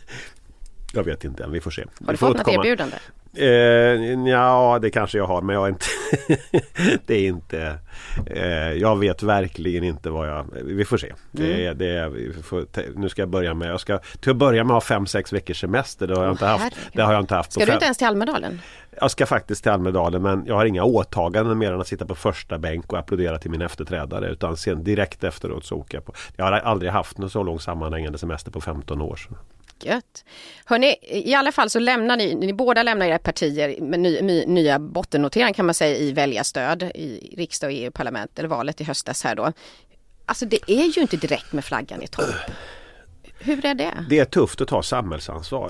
jag 0.93 1.03
vet 1.03 1.23
inte 1.23 1.43
än, 1.43 1.51
vi 1.51 1.61
får 1.61 1.71
se. 1.71 1.85
Har 2.05 2.13
du 2.13 2.17
fått 2.17 2.37
något 2.37 2.47
erbjudande? 2.47 2.97
Eh, 3.37 4.29
ja, 4.29 4.79
det 4.81 4.89
kanske 4.89 5.17
jag 5.17 5.27
har 5.27 5.41
men 5.41 5.55
jag 5.55 5.65
är 5.65 5.69
inte 5.69 5.85
Det 7.05 7.15
är 7.15 7.27
inte 7.27 7.79
eh, 8.25 8.71
Jag 8.73 8.99
vet 8.99 9.23
verkligen 9.23 9.83
inte 9.83 10.09
vad 10.09 10.29
jag 10.29 10.45
Vi 10.63 10.85
får 10.85 10.97
se. 10.97 11.13
Det, 11.31 11.65
mm. 11.65 11.77
det, 11.77 12.43
får, 12.43 12.65
nu 12.95 13.09
ska 13.09 13.21
jag 13.21 13.29
börja 13.29 13.53
med 13.53 13.69
Jag 13.69 13.79
ska 13.79 13.97
till 13.97 14.31
att 14.31 14.37
börja 14.37 14.63
med 14.63 14.73
ha 14.73 14.81
fem, 14.81 15.05
sex 15.05 15.33
veckors 15.33 15.61
semester. 15.61 16.07
Det 16.07 16.15
har 16.15 16.23
jag 16.23 16.33
inte 16.33 16.45
haft. 16.45 16.75
Det 16.93 17.01
har 17.01 17.13
jag 17.13 17.21
inte 17.23 17.35
haft 17.35 17.51
ska 17.51 17.65
du 17.65 17.73
inte 17.73 17.85
ens 17.85 17.97
till 17.97 18.07
Almedalen? 18.07 18.61
Jag 19.01 19.11
ska 19.11 19.25
faktiskt 19.25 19.63
till 19.63 19.71
Almedalen 19.71 20.21
men 20.21 20.45
jag 20.45 20.55
har 20.55 20.65
inga 20.65 20.83
åtaganden 20.83 21.57
mer 21.57 21.73
än 21.73 21.81
att 21.81 21.87
sitta 21.87 22.05
på 22.05 22.15
första 22.15 22.57
bänk 22.57 22.93
och 22.93 22.99
applådera 22.99 23.37
till 23.37 23.51
min 23.51 23.61
efterträdare. 23.61 24.29
Utan 24.29 24.57
sen 24.57 24.83
direkt 24.83 25.23
efteråt 25.23 25.65
så 25.65 25.75
åker 25.75 25.97
jag 25.97 26.05
på. 26.05 26.13
Jag 26.35 26.45
har 26.45 26.51
aldrig 26.51 26.91
haft 26.91 27.17
någon 27.17 27.29
så 27.29 27.43
lång 27.43 27.59
sammanhängande 27.59 28.17
semester 28.17 28.51
på 28.51 28.61
15 28.61 29.01
år. 29.01 29.15
Så. 29.15 29.35
Gött. 29.83 30.25
Hörrni, 30.65 30.95
i 31.01 31.33
alla 31.33 31.51
fall 31.51 31.69
så 31.69 31.79
lämnar 31.79 32.17
ni, 32.17 32.35
ni 32.35 32.53
båda 32.53 32.83
lämnar 32.83 33.05
era 33.05 33.19
partier 33.19 33.81
med 33.81 33.99
ny, 33.99 34.21
ny, 34.21 34.45
nya 34.45 34.79
bottennoteringar 34.79 35.53
kan 35.53 35.65
man 35.65 35.75
säga 35.75 35.97
i 35.97 36.11
väljarstöd 36.11 36.83
i 36.83 37.33
riksdag 37.37 37.67
och 37.67 37.73
EU-parlament 37.73 38.39
eller 38.39 38.49
valet 38.49 38.81
i 38.81 38.83
höstas 38.83 39.23
här 39.23 39.35
då. 39.35 39.53
Alltså 40.25 40.45
det 40.45 40.59
är 40.71 40.97
ju 40.97 41.01
inte 41.01 41.17
direkt 41.17 41.53
med 41.53 41.65
flaggan 41.65 42.01
i 42.01 42.07
topp. 42.07 42.25
Hur 43.39 43.65
är 43.65 43.75
det? 43.75 44.05
Det 44.09 44.19
är 44.19 44.25
tufft 44.25 44.61
att 44.61 44.67
ta 44.67 44.83
samhällsansvar 44.83 45.67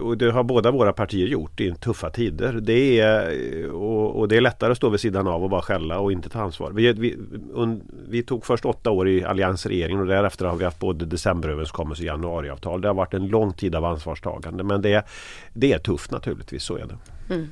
och 0.00 0.18
det 0.18 0.30
har 0.30 0.42
båda 0.42 0.70
våra 0.70 0.92
partier 0.92 1.26
gjort 1.26 1.60
i 1.60 1.74
tuffa 1.74 2.10
tider. 2.10 2.52
Det 2.52 3.00
är, 3.00 3.70
och, 3.70 4.18
och, 4.18 4.28
det 4.28 4.36
är 4.36 4.40
lättare 4.40 4.72
att 4.72 4.76
stå 4.76 4.88
vid 4.88 5.00
sidan 5.00 5.26
av 5.26 5.44
och 5.44 5.50
bara 5.50 5.62
skälla 5.62 5.98
och 5.98 6.12
inte 6.12 6.28
ta 6.28 6.40
ansvar. 6.40 6.70
Vi, 6.70 6.92
vi, 6.92 7.16
un, 7.52 7.82
vi 8.08 8.22
tog 8.22 8.46
först 8.46 8.64
åtta 8.64 8.90
år 8.90 9.08
i 9.08 9.24
alliansregeringen 9.24 10.00
och 10.00 10.06
därefter 10.06 10.46
har 10.46 10.56
vi 10.56 10.64
haft 10.64 10.78
både 10.78 11.04
decemberöverenskommelse 11.04 12.02
och 12.02 12.06
januariavtal. 12.06 12.80
Det 12.80 12.88
har 12.88 12.94
varit 12.94 13.14
en 13.14 13.26
lång 13.26 13.52
tid 13.52 13.74
av 13.74 13.84
ansvarstagande 13.84 14.64
men 14.64 14.82
det, 14.82 15.04
det 15.52 15.72
är 15.72 15.78
tufft 15.78 16.10
naturligtvis, 16.10 16.64
så 16.64 16.76
är 16.76 16.86
det. 16.86 17.34
Mm. 17.34 17.48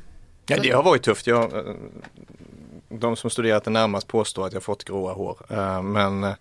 Ja, 0.47 0.57
det 0.63 0.71
har 0.71 0.83
varit 0.83 1.03
tufft. 1.03 1.27
Jag, 1.27 1.51
de 2.89 3.17
som 3.17 3.31
studerat 3.31 3.65
det 3.65 3.71
närmast 3.71 4.09
påstår 4.09 4.47
att 4.47 4.53
jag 4.53 4.63
fått 4.63 4.85
gråa 4.85 5.13
hår. 5.13 5.39
Eh, 5.49 5.83
men 5.83 6.25
eh, 6.25 6.33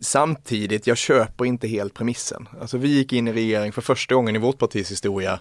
samtidigt, 0.00 0.86
jag 0.86 0.96
köper 0.96 1.44
inte 1.44 1.68
helt 1.68 1.94
premissen. 1.94 2.48
Alltså 2.60 2.78
vi 2.78 2.88
gick 2.88 3.12
in 3.12 3.28
i 3.28 3.32
regering 3.32 3.72
för 3.72 3.82
första 3.82 4.14
gången 4.14 4.36
i 4.36 4.38
vårt 4.38 4.58
partis 4.58 4.90
historia 4.90 5.40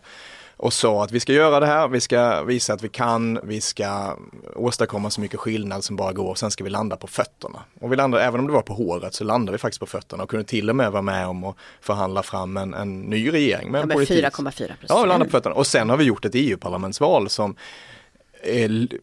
och 0.58 0.74
sa 0.74 1.04
att 1.04 1.12
vi 1.12 1.20
ska 1.20 1.34
göra 1.34 1.60
det 1.60 1.66
här, 1.66 1.88
vi 1.88 2.02
ska 2.02 2.44
visa 2.44 2.74
att 2.74 2.84
vi 2.84 2.90
kan, 2.90 3.40
vi 3.44 3.62
ska 3.62 4.18
åstadkomma 4.56 5.10
så 5.10 5.22
mycket 5.22 5.40
skillnad 5.40 5.84
som 5.84 5.96
bara 5.96 6.14
går 6.14 6.36
sen 6.36 6.52
ska 6.52 6.64
vi 6.64 6.70
landa 6.70 6.96
på 6.96 7.08
fötterna. 7.08 7.60
Och 7.80 7.92
vi 7.92 7.96
landade, 7.96 8.24
även 8.24 8.40
om 8.40 8.48
det 8.48 8.54
var 8.54 8.62
på 8.62 8.74
håret 8.74 9.14
så 9.14 9.24
landade 9.24 9.52
vi 9.52 9.58
faktiskt 9.58 9.80
på 9.80 9.86
fötterna 9.86 10.24
och 10.24 10.30
kunde 10.30 10.46
till 10.46 10.70
och 10.70 10.76
med 10.76 10.92
vara 10.92 11.02
med 11.02 11.28
om 11.28 11.44
att 11.44 11.56
förhandla 11.82 12.24
fram 12.24 12.58
en, 12.58 12.74
en 12.74 13.02
ny 13.02 13.32
regering 13.32 13.72
med 13.72 13.82
ja, 13.82 13.96
4,4 13.96 14.32
procent. 14.32 14.78
Ja, 14.90 15.06
landa 15.06 15.26
på 15.26 15.32
fötterna. 15.32 15.56
Och 15.56 15.68
sen 15.68 15.90
har 15.90 15.98
vi 15.98 16.04
gjort 16.04 16.26
ett 16.26 16.36
EU-parlamentsval 16.36 17.30
som 17.30 17.56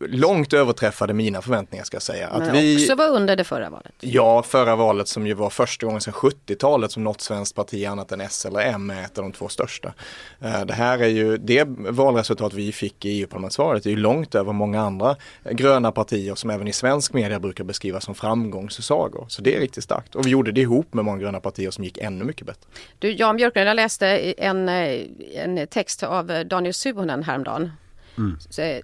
långt 0.01 0.53
överträffade 0.53 1.15
mina 1.15 1.43
förväntningar 1.43 1.85
ska 1.85 1.95
jag 1.95 2.03
säga. 2.03 2.29
Att 2.29 2.43
Men 2.43 2.53
vi, 2.53 2.77
också 2.77 2.95
var 2.95 3.09
under 3.09 3.37
det 3.37 3.45
förra 3.45 3.71
valet. 3.71 3.93
Ja, 4.01 4.43
förra 4.43 4.77
valet 4.77 5.09
som 5.09 5.27
ju 5.27 5.35
var 5.35 5.51
första 5.51 5.87
gången 5.87 6.01
sedan 6.01 6.15
70-talet 6.15 6.93
som 6.93 7.05
något 7.05 7.21
svenskt 7.21 7.57
parti 7.57 7.87
annat 7.87 8.13
än 8.13 8.21
S 8.21 8.47
eller 8.47 8.61
M 8.61 8.91
är 8.91 9.05
ett 9.05 9.19
av 9.19 9.25
de 9.25 9.33
två 9.33 9.49
största. 9.49 9.95
Eh, 10.41 10.65
det 10.65 10.75
här 10.75 10.99
är 10.99 11.09
ju, 11.09 11.37
det 11.37 11.65
valresultat 11.79 12.55
vi 12.55 12.73
fick 12.73 13.05
i 13.05 13.21
EU-parlamentsvalet 13.21 13.87
är 13.87 13.91
ju 13.91 13.97
långt 13.97 14.35
över 14.35 14.53
många 14.53 14.81
andra 14.81 15.17
gröna 15.51 15.93
partier 15.93 16.35
som 16.35 16.51
även 16.51 16.69
i 16.69 16.73
svensk 16.73 17.13
media 17.13 17.41
brukar 17.41 17.65
beskrivas 17.65 18.05
som 18.05 18.15
framgångssagor. 18.15 19.27
Så 19.29 19.43
det 19.43 19.57
är 19.57 19.61
riktigt 19.61 19.85
starkt. 19.85 20.15
Och 20.15 20.27
vi 20.27 20.31
gjorde 20.31 20.53
det 20.53 20.61
ihop 20.61 20.95
med 20.95 21.05
många 21.05 21.19
gröna 21.19 21.41
partier 21.41 21.71
som 21.71 21.85
gick 21.85 21.99
ännu 21.99 22.25
mycket 22.25 22.47
bättre. 22.47 22.69
Du 22.99 23.13
Jan 23.13 23.37
Björklund, 23.37 23.69
jag 23.69 23.77
läste 23.77 24.07
en, 24.07 24.69
eh, 24.69 25.01
en 25.35 25.67
text 25.67 26.03
av 26.03 26.45
Daniel 26.47 26.75
Suhonen 26.75 27.23
häromdagen 27.23 27.71
Mm. 28.19 28.39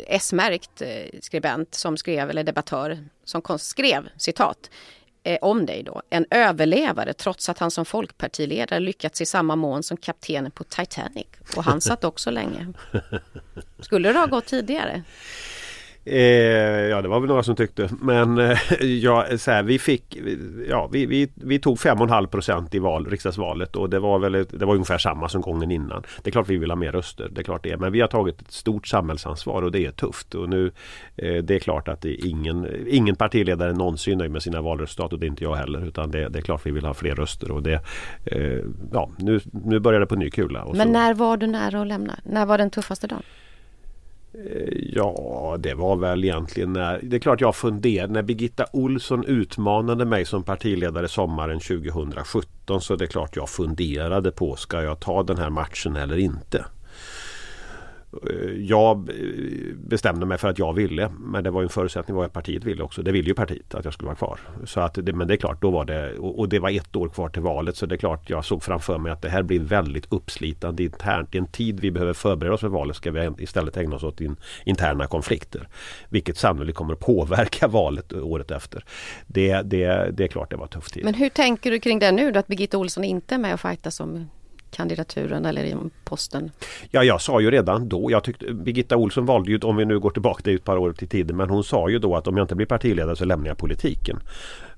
S-märkt 0.07 0.83
eh, 0.83 1.21
skribent 1.21 1.75
som 1.75 1.97
skrev, 1.97 2.31
eller 2.31 2.45
debattör, 2.45 3.05
som 3.25 3.59
skrev 3.59 4.09
citat 4.17 4.71
eh, 5.23 5.39
om 5.41 5.67
dig 5.67 5.83
då. 5.83 6.03
En 6.11 6.27
överlevare 6.31 7.13
trots 7.13 7.49
att 7.49 7.59
han 7.59 7.71
som 7.71 7.85
folkpartiledare 7.85 8.81
lyckats 8.81 9.21
i 9.21 9.27
samma 9.27 9.57
mån 9.57 9.83
som 9.83 9.97
kaptenen 9.97 10.51
på 10.51 10.65
Titanic. 10.65 11.27
Och 11.57 11.65
han 11.65 11.81
satt 11.81 12.05
också 12.05 12.31
länge. 12.31 12.73
Skulle 13.79 14.13
det 14.13 14.19
ha 14.19 14.27
gått 14.27 14.47
tidigare? 14.47 15.03
Eh, 16.05 16.19
ja 16.89 17.03
det 17.03 17.09
var 17.09 17.21
väl 17.21 17.29
några 17.29 17.43
som 17.43 17.57
tyckte 17.57 17.89
men 18.01 18.39
eh, 18.39 18.59
ja, 18.81 19.27
så 19.37 19.51
här, 19.51 19.63
vi 19.63 19.79
fick 19.79 20.19
ja, 20.69 20.89
vi, 20.93 21.07
vi, 21.07 21.29
vi 21.35 21.59
tog 21.59 21.79
5,5 21.79 22.27
procent 22.27 22.75
i 22.75 22.79
val, 22.79 23.07
riksdagsvalet 23.07 23.77
och 23.77 23.91
det 23.91 23.99
var 23.99 24.19
väl 24.19 24.33
det 24.33 24.67
var 24.67 24.75
ungefär 24.75 24.99
samma 24.99 25.29
som 25.29 25.41
gången 25.41 25.71
innan. 25.71 26.03
Det 26.23 26.31
är 26.31 26.33
klart 26.33 26.49
vi 26.49 26.57
vill 26.57 26.71
ha 26.71 26.77
mer 26.77 26.93
röster, 26.93 27.29
det 27.33 27.41
är 27.41 27.43
klart 27.43 27.63
det 27.63 27.71
är. 27.71 27.77
Men 27.77 27.93
vi 27.93 28.01
har 28.01 28.09
tagit 28.09 28.41
ett 28.41 28.53
stort 28.53 28.87
samhällsansvar 28.87 29.63
och 29.63 29.73
det 29.73 29.87
är 29.87 29.91
tufft. 29.91 30.35
Och 30.35 30.49
nu 30.49 30.73
eh, 31.17 31.43
Det 31.43 31.55
är 31.55 31.59
klart 31.59 31.89
att 31.89 32.05
är 32.05 32.27
ingen, 32.27 32.87
ingen 32.89 33.17
partiledare 33.17 33.73
någonsin 33.73 34.19
nöjd 34.19 34.31
med 34.31 34.43
sina 34.43 34.61
valresultat 34.61 35.13
och 35.13 35.19
det 35.19 35.27
är 35.27 35.29
inte 35.29 35.45
jag 35.45 35.55
heller. 35.55 35.87
Utan 35.87 36.11
det, 36.11 36.29
det 36.29 36.39
är 36.39 36.43
klart 36.43 36.67
vi 36.67 36.71
vill 36.71 36.85
ha 36.85 36.95
fler 36.95 37.15
röster 37.15 37.51
och 37.51 37.63
det 37.63 37.81
eh, 38.25 38.65
Ja 38.93 39.11
nu, 39.19 39.41
nu 39.53 39.79
börjar 39.79 40.01
det 40.01 40.07
på 40.07 40.17
ny 40.17 40.31
kula. 40.31 40.65
men 40.65 40.87
så. 40.87 40.93
när 40.93 41.15
var 41.15 41.37
du 41.37 41.47
nära 41.47 41.81
att 41.81 41.87
lämna? 41.87 42.19
När 42.25 42.47
var 42.47 42.59
den 42.59 42.71
tuffaste 42.71 43.07
dagen? 43.07 43.23
Eh, 44.35 44.93
ja, 44.95 45.57
det 45.59 45.75
var 45.75 45.97
väl 45.97 46.25
egentligen 46.25 46.73
när... 46.73 47.01
Det 47.03 47.17
är 47.17 47.21
klart 47.21 47.41
jag 47.41 47.57
funderade. 47.57 48.13
När 48.13 48.23
Birgitta 48.23 48.67
Olsson 48.73 49.25
utmanade 49.25 50.05
mig 50.05 50.25
som 50.25 50.43
partiledare 50.43 51.09
sommaren 51.09 51.61
2017 51.61 52.81
så 52.81 52.97
det 52.97 53.05
är 53.05 53.07
klart 53.07 53.37
jag 53.37 53.49
funderade 53.49 54.31
på 54.31 54.57
ska 54.57 54.83
jag 54.83 55.01
ta 55.01 55.23
den 55.23 55.39
här 55.39 55.51
matchen 55.51 55.97
eller 55.97 56.19
inte. 56.19 56.65
Eh, 58.13 58.51
jag 58.59 59.11
bestämde 59.77 60.27
mig 60.27 60.39
för 60.39 60.49
att 60.49 60.59
jag 60.59 60.73
ville 60.73 61.09
men 61.19 61.45
det 61.45 61.51
var 61.51 61.63
en 61.63 61.69
förutsättning 61.69 62.17
vad 62.17 62.33
partiet 62.33 62.65
ville 62.65 62.83
också. 62.83 63.03
Det 63.03 63.13
ville 63.13 63.29
ju 63.29 63.35
partiet 63.35 63.75
att 63.75 63.85
jag 63.85 63.95
skulle 63.95 64.07
vara 64.07 64.17
kvar. 64.17 64.41
Så 64.65 64.81
att 64.81 64.95
det, 64.95 65.13
men 65.13 65.29
det 65.29 65.35
är 65.35 65.37
klart, 65.37 65.63
då 65.63 65.71
var 65.71 65.85
det 65.85 66.19
och 66.19 66.49
det 66.49 66.59
var 66.59 66.71
ett 66.71 66.97
år 66.97 67.09
kvar 67.09 67.29
till 67.29 67.43
valet 67.43 67.77
så 67.77 67.87
det 67.87 67.95
är 67.95 67.97
klart 67.97 68.31
jag 68.31 68.45
såg 68.45 68.63
framför 68.63 68.99
mig 68.99 69.13
att 69.13 69.23
det 69.23 69.29
här 69.29 69.43
blir 69.43 69.61
väldigt 69.61 70.13
uppslitande 70.13 70.83
internt. 70.83 71.35
I 71.35 71.39
en 71.39 71.47
tid 71.47 71.81
vi 71.81 71.91
behöver 71.91 72.13
förbereda 72.13 72.55
oss 72.55 72.61
för 72.61 72.69
valet 72.69 72.97
ska 72.97 73.11
vi 73.11 73.31
istället 73.39 73.77
ägna 73.77 73.97
oss 73.97 74.03
åt 74.03 74.21
in, 74.21 74.37
interna 74.65 75.07
konflikter. 75.07 75.69
Vilket 76.09 76.37
sannolikt 76.37 76.79
kommer 76.79 76.93
att 76.93 77.01
påverka 77.01 77.69
valet 77.69 78.13
året 78.13 78.51
efter. 78.51 78.85
Det, 79.27 79.63
det, 79.63 80.11
det 80.17 80.25
är 80.25 80.29
klart 80.29 80.51
det 80.51 80.57
var 80.57 80.67
tufft 80.67 80.95
tid. 80.95 81.05
Men 81.05 81.15
hur 81.15 81.29
tänker 81.29 81.71
du 81.71 81.81
kring 81.81 81.99
det 81.99 82.13
nu 82.13 82.33
då 82.33 82.39
att 82.39 82.47
Birgitta 82.47 82.79
Olsson 82.79 83.05
inte 83.05 83.35
är 83.35 83.39
med 83.39 83.55
och 83.55 83.61
fajtas 83.61 84.01
om 84.01 84.29
kandidaturen 84.71 85.47
eller 85.47 85.65
i 85.65 85.77
posten? 86.05 86.51
Ja, 86.91 87.05
jag 87.05 87.21
sa 87.21 87.41
ju 87.41 87.51
redan 87.51 87.89
då, 87.89 88.11
jag 88.11 88.25
tyckte 88.25 88.55
Birgitta 88.55 88.97
Olsson 88.97 89.27
valde 89.27 89.51
ju, 89.51 89.59
om 89.59 89.77
vi 89.77 89.85
nu 89.85 89.99
går 89.99 90.11
tillbaka 90.11 90.41
det 90.45 90.53
ett 90.53 90.65
par 90.65 90.77
år 90.77 90.93
till 90.93 91.09
tiden, 91.09 91.37
men 91.37 91.51
hon 91.51 91.65
sa 91.65 91.89
ju 91.89 91.99
då 91.99 92.17
att 92.17 92.27
om 92.27 92.37
jag 92.37 92.45
inte 92.45 92.55
blir 92.55 92.67
partiledare 92.67 93.17
så 93.17 93.25
lämnar 93.25 93.49
jag 93.49 93.59
politiken. 93.59 94.21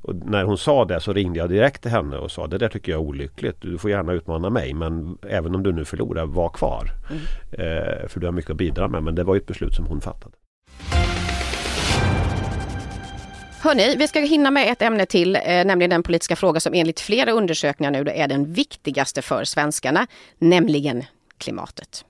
Och 0.02 0.14
när 0.14 0.44
hon 0.44 0.59
sa 0.59 0.85
det 0.85 1.00
så 1.00 1.12
ringde 1.12 1.38
jag 1.38 1.48
direkt 1.48 1.83
till 1.83 1.90
henne 1.90 2.16
och 2.16 2.31
sa 2.31 2.46
det 2.46 2.59
där 2.59 2.68
tycker 2.68 2.92
jag 2.92 3.00
är 3.00 3.07
olyckligt. 3.07 3.57
Du 3.61 3.78
får 3.78 3.90
gärna 3.90 4.12
utmana 4.12 4.50
mig 4.50 4.74
men 4.74 5.18
även 5.28 5.55
om 5.55 5.62
du 5.62 5.72
nu 5.72 5.85
förlorar, 5.85 6.26
var 6.26 6.48
kvar. 6.48 6.90
Mm. 7.11 7.22
Eh, 7.52 8.09
för 8.09 8.20
du 8.20 8.26
har 8.26 8.33
mycket 8.33 8.50
att 8.50 8.57
bidra 8.57 8.88
med 8.88 9.02
men 9.02 9.14
det 9.14 9.24
var 9.24 9.35
ju 9.35 9.40
ett 9.40 9.46
beslut 9.46 9.74
som 9.74 9.87
hon 9.87 10.00
fattade. 10.00 10.35
Hörni, 13.64 13.96
vi 13.96 14.09
ska 14.09 14.20
hinna 14.20 14.51
med 14.51 14.72
ett 14.72 14.83
ämne 14.83 15.07
till, 15.07 15.37
eh, 15.37 15.42
nämligen 15.44 15.90
den 15.90 16.03
politiska 16.03 16.37
fråga 16.37 16.61
som 16.61 16.75
enligt 16.75 17.01
flera 17.01 17.33
undersökningar 17.33 17.90
nu 17.90 18.11
är 18.11 18.29
den 18.29 18.53
viktigaste 18.53 19.22
för 19.22 19.44
svenskarna, 19.44 20.07
nämligen 20.38 21.05
klimatet. 21.38 22.05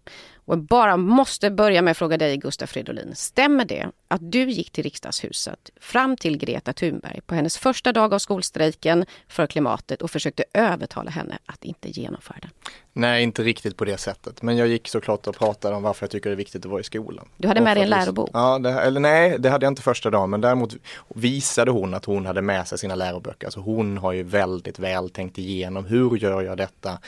Och 0.52 0.58
bara 0.58 0.96
måste 0.96 1.50
börja 1.50 1.82
med 1.82 1.90
att 1.90 1.96
fråga 1.96 2.16
dig 2.18 2.36
Gustaf 2.36 2.70
Fridolin. 2.70 3.14
Stämmer 3.14 3.64
det 3.64 3.86
att 4.08 4.32
du 4.32 4.50
gick 4.50 4.70
till 4.70 4.84
riksdagshuset 4.84 5.70
fram 5.80 6.16
till 6.16 6.38
Greta 6.38 6.72
Thunberg 6.72 7.20
på 7.26 7.34
hennes 7.34 7.58
första 7.58 7.92
dag 7.92 8.14
av 8.14 8.18
skolstrejken 8.18 9.06
för 9.28 9.46
klimatet 9.46 10.02
och 10.02 10.10
försökte 10.10 10.44
övertala 10.54 11.10
henne 11.10 11.38
att 11.46 11.64
inte 11.64 12.00
genomföra 12.00 12.36
den? 12.42 12.50
Nej, 12.94 13.22
inte 13.22 13.42
riktigt 13.42 13.76
på 13.76 13.84
det 13.84 13.96
sättet. 13.96 14.42
Men 14.42 14.56
jag 14.56 14.68
gick 14.68 14.88
såklart 14.88 15.26
och 15.26 15.36
pratade 15.36 15.76
om 15.76 15.82
varför 15.82 16.04
jag 16.04 16.10
tycker 16.10 16.30
det 16.30 16.34
är 16.34 16.36
viktigt 16.36 16.64
att 16.64 16.70
vara 16.70 16.80
i 16.80 16.84
skolan. 16.84 17.28
Du 17.36 17.48
hade 17.48 17.60
med 17.60 17.76
dig 17.76 17.84
en 17.84 17.90
lärobok? 17.90 18.30
Ja, 18.32 18.58
det, 18.58 18.70
eller 18.70 19.00
nej, 19.00 19.36
det 19.38 19.50
hade 19.50 19.66
jag 19.66 19.70
inte 19.70 19.82
första 19.82 20.10
dagen. 20.10 20.30
Men 20.30 20.40
däremot 20.40 20.74
visade 21.08 21.70
hon 21.70 21.94
att 21.94 22.04
hon 22.04 22.26
hade 22.26 22.42
med 22.42 22.68
sig 22.68 22.78
sina 22.78 22.94
läroböcker. 22.94 23.46
Alltså 23.46 23.60
hon 23.60 23.98
har 23.98 24.12
ju 24.12 24.22
väldigt 24.22 24.78
väl 24.78 25.10
tänkt 25.10 25.38
igenom 25.38 25.84
hur 25.84 26.16
gör 26.16 26.42
jag 26.42 26.56
detta 26.56 26.98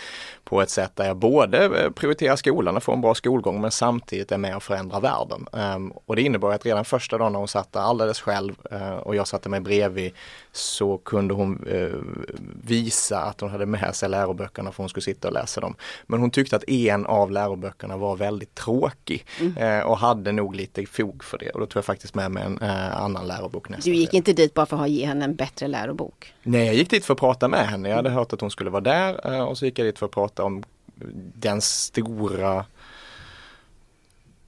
på 0.45 0.63
ett 0.63 0.71
sätt 0.71 0.97
där 0.97 1.07
jag 1.07 1.17
både 1.17 1.91
prioriterar 1.95 2.37
skolan 2.37 2.77
och 2.77 2.83
får 2.83 2.93
en 2.93 3.01
bra 3.01 3.15
skolgång 3.35 3.61
men 3.61 3.71
samtidigt 3.71 4.33
är 4.33 4.39
med 4.39 4.57
och 4.57 4.63
förändrar 4.63 5.01
världen. 5.01 5.47
Um, 5.53 5.93
och 6.07 6.17
det 6.17 6.23
innebar 6.23 6.53
att 6.53 6.67
redan 6.67 6.85
första 6.85 7.19
dagen 7.19 7.33
när 7.33 7.39
hon 7.39 7.49
satt 7.49 7.73
där 7.73 7.81
alldeles 7.81 8.21
själv 8.21 8.55
uh, 8.73 8.95
och 8.95 9.17
jag 9.17 9.29
satte 9.29 9.49
mig 9.49 9.61
bredvid 9.61 10.13
så 10.53 10.99
kunde 10.99 11.35
hon 11.35 11.67
uh, 11.67 11.95
visa 12.63 13.21
att 13.21 13.41
hon 13.41 13.51
hade 13.51 13.67
med 13.67 13.97
sig 13.97 14.09
läroböckerna 14.09 14.73
för 14.73 14.83
hon 14.83 14.89
skulle 14.89 15.05
sitta 15.05 15.29
och 15.29 15.35
läsa 15.35 15.61
dem. 15.61 15.75
Men 16.07 16.21
hon 16.21 16.31
tyckte 16.31 16.57
att 16.57 16.69
en 16.69 17.07
av 17.07 17.31
läroböckerna 17.31 17.97
var 17.97 18.17
väldigt 18.17 18.55
tråkig 18.55 19.27
mm. 19.41 19.79
uh, 19.79 19.87
och 19.87 19.99
hade 19.99 20.33
nog 20.33 20.55
lite 20.55 20.87
fog 20.87 21.25
för 21.25 21.39
det. 21.39 21.51
Och 21.51 21.61
då 21.61 21.67
tog 21.67 21.77
jag 21.77 21.85
faktiskt 21.85 22.15
med 22.15 22.31
mig 22.31 22.45
en 22.45 22.59
annan 22.93 23.27
lärobok 23.27 23.69
nästa 23.69 23.91
Du 23.91 23.97
gick 23.97 24.15
inte 24.15 24.33
dit 24.33 24.55
bara 24.55 24.67
för 24.67 24.83
att 24.83 24.91
ge 24.91 25.07
henne 25.07 25.25
en 25.25 25.35
bättre 25.35 25.69
lärobok? 25.69 26.35
Nej, 26.43 26.67
jag 26.67 26.75
gick 26.75 26.91
dit 26.91 27.05
för 27.05 27.15
att 27.15 27.21
prata 27.21 27.49
med 27.49 27.67
henne. 27.67 27.89
Jag 27.89 27.97
hade 27.97 28.11
hört 28.11 28.33
att 28.33 28.41
hon 28.41 28.51
skulle 28.51 28.71
vara 28.71 28.81
där 28.81 29.43
och 29.49 29.59
så 29.59 29.65
gick 29.65 29.79
jag 29.79 29.87
dit 29.87 29.99
för 29.99 30.07
att 30.07 30.13
prata 30.13 30.45
om 30.45 30.65
den 31.35 31.61
stora 31.61 32.65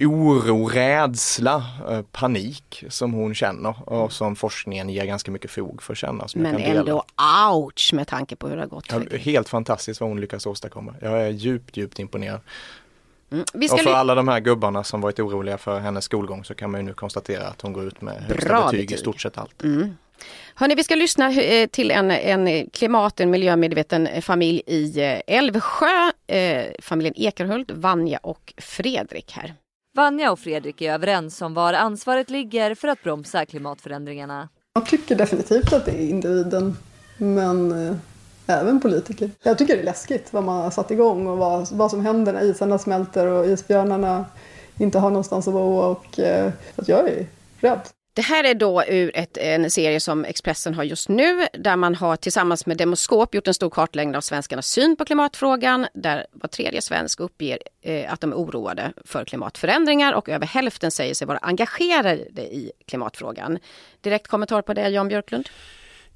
oro, 0.00 0.68
rädsla, 0.68 1.64
eh, 1.90 2.02
panik 2.02 2.84
som 2.88 3.12
hon 3.12 3.34
känner 3.34 3.90
och 3.90 4.12
som 4.12 4.36
forskningen 4.36 4.88
ger 4.88 5.04
ganska 5.04 5.30
mycket 5.30 5.50
fog 5.50 5.82
för 5.82 5.92
att 5.92 5.98
känna. 5.98 6.26
Men 6.34 6.56
ändå 6.56 7.04
ouch 7.52 7.90
med 7.94 8.08
tanke 8.08 8.36
på 8.36 8.48
hur 8.48 8.56
det 8.56 8.62
har 8.62 8.68
gått. 8.68 8.86
Ja, 8.90 9.18
helt 9.18 9.48
fantastiskt 9.48 10.00
vad 10.00 10.10
hon 10.10 10.20
lyckas 10.20 10.46
åstadkomma. 10.46 10.94
Jag 11.00 11.22
är 11.22 11.30
djupt, 11.30 11.76
djupt 11.76 11.98
imponerad. 11.98 12.40
Mm. 13.30 13.44
och 13.72 13.80
för 13.80 13.92
alla 13.92 14.14
de 14.14 14.28
här 14.28 14.40
gubbarna 14.40 14.84
som 14.84 15.00
varit 15.00 15.20
oroliga 15.20 15.58
för 15.58 15.78
hennes 15.78 16.04
skolgång 16.04 16.44
så 16.44 16.54
kan 16.54 16.70
man 16.70 16.80
ju 16.80 16.86
nu 16.86 16.94
konstatera 16.94 17.46
att 17.46 17.62
hon 17.62 17.72
går 17.72 17.84
ut 17.84 18.00
med 18.00 18.22
högsta 18.22 18.48
Bra 18.48 18.64
betyg, 18.64 18.80
betyg 18.80 18.92
i 18.92 19.00
stort 19.00 19.20
sett 19.20 19.38
allt. 19.38 19.62
Mm. 19.62 19.96
Hörni, 20.54 20.74
vi 20.74 20.84
ska 20.84 20.94
lyssna 20.94 21.32
eh, 21.32 21.66
till 21.66 21.90
en, 21.90 22.10
en 22.10 22.70
klimat, 22.70 23.20
en 23.20 23.30
miljömedveten 23.30 24.22
familj 24.22 24.62
i 24.66 25.00
eh, 25.00 25.20
Älvsjö. 25.26 26.10
Eh, 26.26 26.64
familjen 26.82 27.14
Ekerhult, 27.16 27.70
Vanja 27.70 28.18
och 28.22 28.54
Fredrik 28.56 29.32
här. 29.32 29.54
Vanja 29.96 30.32
och 30.32 30.38
Fredrik 30.38 30.82
är 30.82 30.92
överens 30.92 31.42
om 31.42 31.54
var 31.54 31.72
ansvaret 31.72 32.30
ligger 32.30 32.74
för 32.74 32.88
att 32.88 33.02
bromsa 33.02 33.46
klimatförändringarna. 33.46 34.48
Jag 34.74 34.86
tycker 34.86 35.14
definitivt 35.14 35.72
att 35.72 35.84
det 35.84 35.90
är 35.90 36.08
individen. 36.10 36.76
Men 37.18 37.88
eh, 37.88 37.96
även 38.46 38.80
politiker. 38.80 39.30
Jag 39.42 39.58
tycker 39.58 39.74
det 39.74 39.80
är 39.80 39.84
läskigt 39.84 40.32
vad 40.32 40.44
man 40.44 40.62
har 40.62 40.70
satt 40.70 40.90
igång 40.90 41.26
och 41.26 41.38
vad, 41.38 41.72
vad 41.72 41.90
som 41.90 42.00
händer 42.00 42.32
när 42.32 42.42
isarna 42.42 42.78
smälter 42.78 43.26
och 43.26 43.46
isbjörnarna 43.46 44.24
inte 44.78 44.98
har 44.98 45.10
någonstans 45.10 45.48
att 45.48 45.54
bo 45.54 45.78
och 45.78 46.18
eh, 46.18 46.52
att 46.76 46.88
jag 46.88 47.08
är 47.08 47.26
rädd. 47.60 47.80
Det 48.16 48.22
här 48.22 48.44
är 48.44 48.54
då 48.54 48.84
ur 48.84 49.10
ett, 49.14 49.36
en 49.36 49.70
serie 49.70 50.00
som 50.00 50.24
Expressen 50.24 50.74
har 50.74 50.84
just 50.84 51.08
nu 51.08 51.46
där 51.52 51.76
man 51.76 51.94
har 51.94 52.16
tillsammans 52.16 52.66
med 52.66 52.76
Demoskop 52.76 53.34
gjort 53.34 53.48
en 53.48 53.54
stor 53.54 53.70
kartläggning 53.70 54.16
av 54.16 54.20
svenskarnas 54.20 54.66
syn 54.66 54.96
på 54.96 55.04
klimatfrågan 55.04 55.86
där 55.94 56.26
var 56.32 56.48
tredje 56.48 56.82
svensk 56.82 57.20
uppger 57.20 57.58
eh, 57.82 58.12
att 58.12 58.20
de 58.20 58.32
är 58.32 58.36
oroade 58.36 58.92
för 59.04 59.24
klimatförändringar 59.24 60.12
och 60.12 60.28
över 60.28 60.46
hälften 60.46 60.90
säger 60.90 61.14
sig 61.14 61.26
vara 61.26 61.38
engagerade 61.38 62.42
i 62.42 62.72
klimatfrågan. 62.86 63.58
Direkt 64.00 64.26
kommentar 64.26 64.62
på 64.62 64.74
det 64.74 64.88
Jan 64.88 65.08
Björklund? 65.08 65.48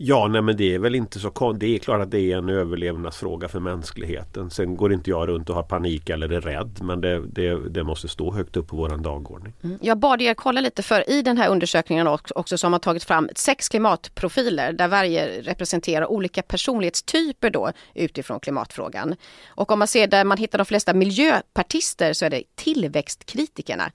Ja, 0.02 0.28
nej 0.28 0.42
men 0.42 0.56
det 0.56 0.74
är 0.74 0.78
väl 0.78 0.94
inte 0.94 1.18
så 1.18 1.52
Det 1.52 1.74
är 1.74 1.78
klart 1.78 2.02
att 2.02 2.10
det 2.10 2.20
är 2.20 2.36
en 2.36 2.48
överlevnadsfråga 2.48 3.48
för 3.48 3.60
mänskligheten. 3.60 4.50
Sen 4.50 4.76
går 4.76 4.92
inte 4.92 5.10
jag 5.10 5.28
runt 5.28 5.48
och 5.50 5.54
har 5.54 5.62
panik 5.62 6.10
eller 6.10 6.32
är 6.32 6.40
rädd 6.40 6.78
men 6.82 7.00
det, 7.00 7.26
det, 7.26 7.68
det 7.68 7.84
måste 7.84 8.08
stå 8.08 8.32
högt 8.32 8.56
upp 8.56 8.68
på 8.68 8.76
vår 8.76 8.88
dagordning. 8.88 9.52
Mm. 9.62 9.78
Jag 9.82 9.98
bad 9.98 10.22
er 10.22 10.34
kolla 10.34 10.60
lite 10.60 10.82
för 10.82 11.10
i 11.10 11.22
den 11.22 11.38
här 11.38 11.48
undersökningen 11.48 12.06
också 12.34 12.58
som 12.58 12.72
har 12.72 12.80
tagit 12.80 13.04
fram 13.04 13.28
sex 13.34 13.68
klimatprofiler 13.68 14.72
där 14.72 14.88
varje 14.88 15.42
representerar 15.42 16.06
olika 16.06 16.42
personlighetstyper 16.42 17.50
då 17.50 17.72
utifrån 17.94 18.40
klimatfrågan. 18.40 19.14
Och 19.48 19.72
om 19.72 19.78
man 19.78 19.88
ser 19.88 20.06
där 20.06 20.24
man 20.24 20.38
hittar 20.38 20.58
de 20.58 20.64
flesta 20.64 20.94
miljöpartister 20.94 22.12
så 22.12 22.24
är 22.24 22.30
det 22.30 22.42
tillväxtkritikerna 22.54 23.92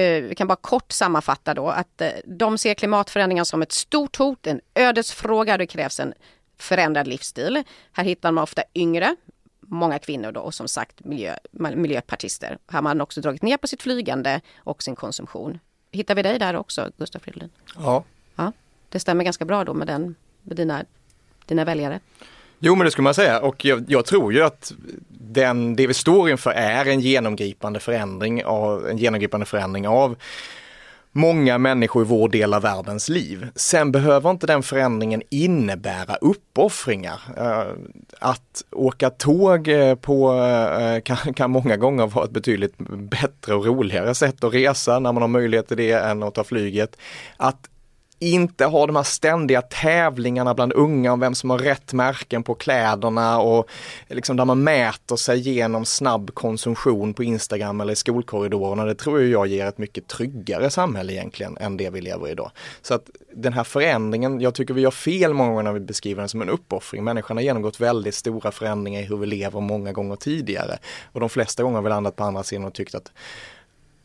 vi 0.00 0.34
kan 0.36 0.46
bara 0.46 0.56
kort 0.56 0.92
sammanfatta 0.92 1.54
då 1.54 1.68
att 1.68 2.00
eh, 2.00 2.08
de 2.24 2.58
ser 2.58 2.74
klimatförändringar 2.74 3.44
som 3.44 3.62
ett 3.62 3.72
stort 3.72 4.16
hot, 4.16 4.46
en 4.46 4.60
ödesfråga. 4.74 5.58
Det 5.58 5.66
krävs 5.66 6.00
en 6.00 6.14
förändrad 6.58 7.06
livsstil. 7.06 7.62
Här 7.92 8.04
hittar 8.04 8.32
man 8.32 8.42
ofta 8.42 8.62
yngre, 8.74 9.16
många 9.60 9.98
kvinnor 9.98 10.32
då 10.32 10.40
och 10.40 10.54
som 10.54 10.68
sagt 10.68 11.04
miljö, 11.04 11.36
miljöpartister. 11.52 12.48
Här 12.48 12.76
har 12.76 12.82
man 12.82 13.00
också 13.00 13.20
dragit 13.20 13.42
ner 13.42 13.56
på 13.56 13.66
sitt 13.66 13.82
flygande 13.82 14.40
och 14.56 14.82
sin 14.82 14.96
konsumtion. 14.96 15.58
Hittar 15.90 16.14
vi 16.14 16.22
dig 16.22 16.38
där 16.38 16.56
också, 16.56 16.90
Gustaf 16.96 17.22
Fridolin? 17.22 17.50
Ja. 17.76 18.04
ja. 18.36 18.52
Det 18.88 19.00
stämmer 19.00 19.24
ganska 19.24 19.44
bra 19.44 19.64
då 19.64 19.74
med, 19.74 19.86
den, 19.86 20.14
med 20.42 20.56
dina, 20.56 20.84
dina 21.46 21.64
väljare. 21.64 22.00
Jo 22.66 22.74
men 22.74 22.84
det 22.84 22.90
skulle 22.90 23.04
man 23.04 23.14
säga 23.14 23.40
och 23.40 23.64
jag, 23.64 23.84
jag, 23.88 24.04
tror 24.04 24.32
ju 24.32 24.42
att 24.42 24.72
den, 25.08 25.76
det 25.76 25.86
vi 25.86 25.94
står 25.94 26.30
inför 26.30 26.50
är 26.50 26.84
en 26.84 27.00
genomgripande 27.00 27.80
förändring 27.80 28.44
av, 28.44 28.88
en 28.88 28.98
genomgripande 28.98 29.46
förändring 29.46 29.88
av 29.88 30.16
många 31.12 31.58
människor 31.58 32.02
i 32.02 32.06
vår 32.06 32.28
del 32.28 32.54
av 32.54 32.62
världens 32.62 33.08
liv. 33.08 33.48
Sen 33.54 33.92
behöver 33.92 34.30
inte 34.30 34.46
den 34.46 34.62
förändringen 34.62 35.22
innebära 35.30 36.14
uppoffringar. 36.14 37.20
Eh, 37.36 37.72
att 38.20 38.64
åka 38.70 39.10
tåg 39.10 39.68
eh, 39.68 39.94
på, 39.94 40.34
eh, 40.34 41.00
kan, 41.00 41.34
kan, 41.34 41.50
många 41.50 41.76
gånger 41.76 42.06
vara 42.06 42.24
ett 42.24 42.30
betydligt 42.30 42.78
bättre 42.88 43.54
och 43.54 43.66
roligare 43.66 44.14
sätt 44.14 44.44
att 44.44 44.54
resa 44.54 44.98
när 44.98 45.12
man 45.12 45.22
har 45.22 45.28
möjlighet 45.28 45.68
till 45.68 45.76
det 45.76 45.92
än 45.92 46.22
att 46.22 46.34
ta 46.34 46.44
flyget. 46.44 46.96
Att 47.36 47.68
inte 48.18 48.64
ha 48.64 48.86
de 48.86 48.96
här 48.96 49.02
ständiga 49.02 49.62
tävlingarna 49.62 50.54
bland 50.54 50.72
unga 50.72 51.12
om 51.12 51.20
vem 51.20 51.34
som 51.34 51.50
har 51.50 51.58
rätt 51.58 51.92
märken 51.92 52.42
på 52.42 52.54
kläderna 52.54 53.40
och 53.40 53.68
liksom 54.08 54.36
där 54.36 54.44
man 54.44 54.64
mäter 54.64 55.16
sig 55.16 55.38
genom 55.38 55.84
snabb 55.84 56.34
konsumtion 56.34 57.14
på 57.14 57.24
Instagram 57.24 57.80
eller 57.80 57.92
i 57.92 57.96
skolkorridorerna. 57.96 58.84
Det 58.84 58.94
tror 58.94 59.22
jag 59.22 59.46
ger 59.46 59.66
ett 59.66 59.78
mycket 59.78 60.08
tryggare 60.08 60.70
samhälle 60.70 61.12
egentligen 61.12 61.56
än 61.58 61.76
det 61.76 61.90
vi 61.90 62.00
lever 62.00 62.28
i 62.28 62.30
idag. 62.30 62.50
Så 62.82 62.94
att 62.94 63.10
den 63.36 63.52
här 63.52 63.64
förändringen, 63.64 64.40
jag 64.40 64.54
tycker 64.54 64.74
vi 64.74 64.80
gör 64.80 64.90
fel 64.90 65.34
många 65.34 65.50
gånger 65.50 65.62
när 65.62 65.72
vi 65.72 65.80
beskriver 65.80 66.22
den 66.22 66.28
som 66.28 66.42
en 66.42 66.48
uppoffring. 66.48 67.04
Människan 67.04 67.36
har 67.36 67.44
genomgått 67.44 67.80
väldigt 67.80 68.14
stora 68.14 68.50
förändringar 68.50 69.00
i 69.00 69.04
hur 69.04 69.16
vi 69.16 69.26
lever 69.26 69.60
många 69.60 69.92
gånger 69.92 70.16
tidigare 70.16 70.78
och 71.12 71.20
de 71.20 71.28
flesta 71.28 71.62
gånger 71.62 71.76
har 71.76 71.82
vi 71.82 71.88
landat 71.88 72.16
på 72.16 72.24
andra 72.24 72.42
sidan 72.42 72.64
och 72.64 72.74
tyckt 72.74 72.94
att 72.94 73.12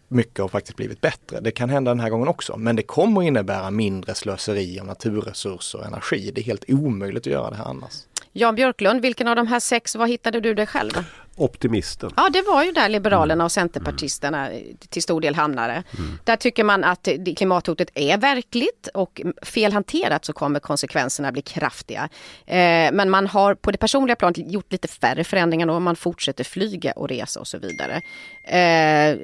mycket 0.10 0.40
har 0.40 0.48
faktiskt 0.48 0.78
blivit 0.78 1.02
bättre. 1.02 1.40
Det 1.40 1.52
kan 1.52 1.70
hända 1.70 1.92
den 1.92 2.00
här 2.00 2.10
gången 2.10 2.28
också, 2.28 2.58
men 2.58 2.76
det 2.76 2.84
kommer 2.84 3.24
innebära 3.24 3.72
mindre 3.72 4.16
slöseri 4.16 4.80
av 4.80 4.86
naturresurser 4.86 5.80
och 5.80 5.86
energi. 5.86 6.32
Det 6.36 6.42
är 6.42 6.44
helt 6.44 6.66
omöjligt 6.68 7.28
att 7.28 7.34
göra 7.34 7.50
det 7.50 7.56
här 7.56 7.66
annars. 7.66 7.94
Jan 8.34 8.56
Björklund, 8.56 9.02
vilken 9.02 9.28
av 9.28 9.36
de 9.36 9.48
här 9.48 9.60
sex, 9.60 9.96
var 9.96 10.08
hittade 10.08 10.40
du 10.40 10.54
dig 10.54 10.66
själv? 10.68 10.92
Optimisten. 11.40 12.12
Ja, 12.18 12.30
det 12.34 12.42
var 12.42 12.64
ju 12.64 12.72
där 12.72 12.90
Liberalerna 12.90 13.44
och 13.44 13.52
Centerpartisterna 13.52 14.50
mm. 14.50 14.78
till 14.90 15.04
stor 15.04 15.22
del 15.22 15.36
hamnade. 15.36 15.84
Mm. 15.98 16.20
Där 16.24 16.36
tycker 16.36 16.64
man 16.64 16.84
att 16.84 17.08
klimathotet 17.38 17.90
är 17.96 18.18
verkligt 18.18 18.88
och 18.94 19.22
fel 19.42 19.74
hanterat 19.74 20.26
så 20.26 20.34
kommer 20.34 20.60
konsekvenserna 20.60 21.32
bli 21.32 21.42
kraftiga. 21.42 22.10
Eh, 22.46 22.92
men 22.92 23.10
man 23.10 23.28
har 23.28 23.56
på 23.56 23.72
det 23.72 23.78
personliga 23.78 24.16
planet 24.16 24.52
gjort 24.52 24.72
lite 24.72 24.88
färre 24.88 25.24
förändringar 25.24 25.68
och 25.68 25.82
man 25.82 25.96
fortsätter 25.96 26.44
flyga 26.44 26.92
och 26.92 27.10
resa 27.10 27.40
och 27.40 27.48
så 27.48 27.58
vidare. 27.58 28.02
Eh, 28.44 29.18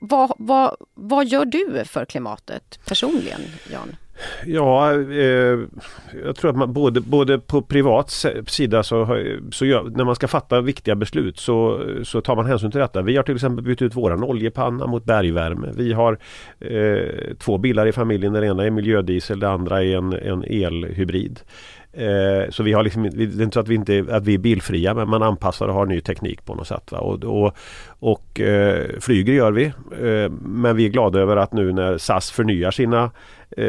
vad, 0.00 0.32
vad, 0.38 0.76
vad 0.94 1.26
gör 1.26 1.44
du 1.44 1.84
för 1.84 2.04
klimatet 2.04 2.78
personligen, 2.84 3.40
Jan? 3.72 3.96
Ja, 4.46 4.92
eh, 4.92 5.58
jag 6.24 6.36
tror 6.36 6.50
att 6.50 6.56
man 6.56 6.72
både, 6.72 7.00
både 7.00 7.38
på 7.38 7.62
privat 7.62 8.24
sida 8.46 8.82
så, 8.82 9.24
så 9.52 9.66
gör, 9.66 9.82
när 9.82 10.04
man 10.04 10.14
ska 10.14 10.28
fatta 10.28 10.60
viktiga 10.60 10.94
beslut 10.94 11.38
så, 11.38 11.82
så 12.04 12.20
tar 12.20 12.36
man 12.36 12.46
hänsyn 12.46 12.70
till 12.70 12.80
detta. 12.80 13.02
Vi 13.02 13.16
har 13.16 13.22
till 13.22 13.34
exempel 13.34 13.64
bytt 13.64 13.82
ut 13.82 13.96
våran 13.96 14.24
oljepanna 14.24 14.86
mot 14.86 15.04
bergvärme. 15.04 15.68
Vi 15.76 15.92
har 15.92 16.18
eh, 16.60 17.34
två 17.38 17.58
bilar 17.58 17.86
i 17.86 17.92
familjen. 17.92 18.32
Den 18.32 18.44
ena 18.44 18.64
är 18.64 18.70
miljödiesel, 18.70 19.40
den 19.40 19.50
andra 19.50 19.82
är 19.82 19.96
en, 19.96 20.12
en 20.12 20.44
elhybrid. 20.44 21.40
Eh, 21.92 22.50
så 22.50 22.62
vi 22.62 22.72
har 22.72 22.82
liksom, 22.82 23.02
det 23.02 23.22
är 23.22 23.42
inte 23.42 23.54
så 23.54 23.60
att 23.60 23.68
vi, 23.68 23.74
inte, 23.74 24.04
att 24.10 24.24
vi 24.24 24.34
är 24.34 24.38
bilfria 24.38 24.94
men 24.94 25.08
man 25.08 25.22
anpassar 25.22 25.68
och 25.68 25.74
har 25.74 25.86
ny 25.86 26.00
teknik 26.00 26.44
på 26.44 26.54
något 26.54 26.66
sätt. 26.66 26.92
Va? 26.92 26.98
Och, 26.98 27.24
och, 27.24 27.56
och 27.98 28.40
eh, 28.40 28.86
flyger 29.00 29.32
gör 29.32 29.52
vi. 29.52 29.64
Eh, 29.64 30.30
men 30.42 30.76
vi 30.76 30.84
är 30.86 30.88
glada 30.88 31.18
över 31.18 31.36
att 31.36 31.52
nu 31.52 31.72
när 31.72 31.98
SAS 31.98 32.30
förnyar 32.30 32.70
sina 32.70 33.04
eh, 33.04 33.10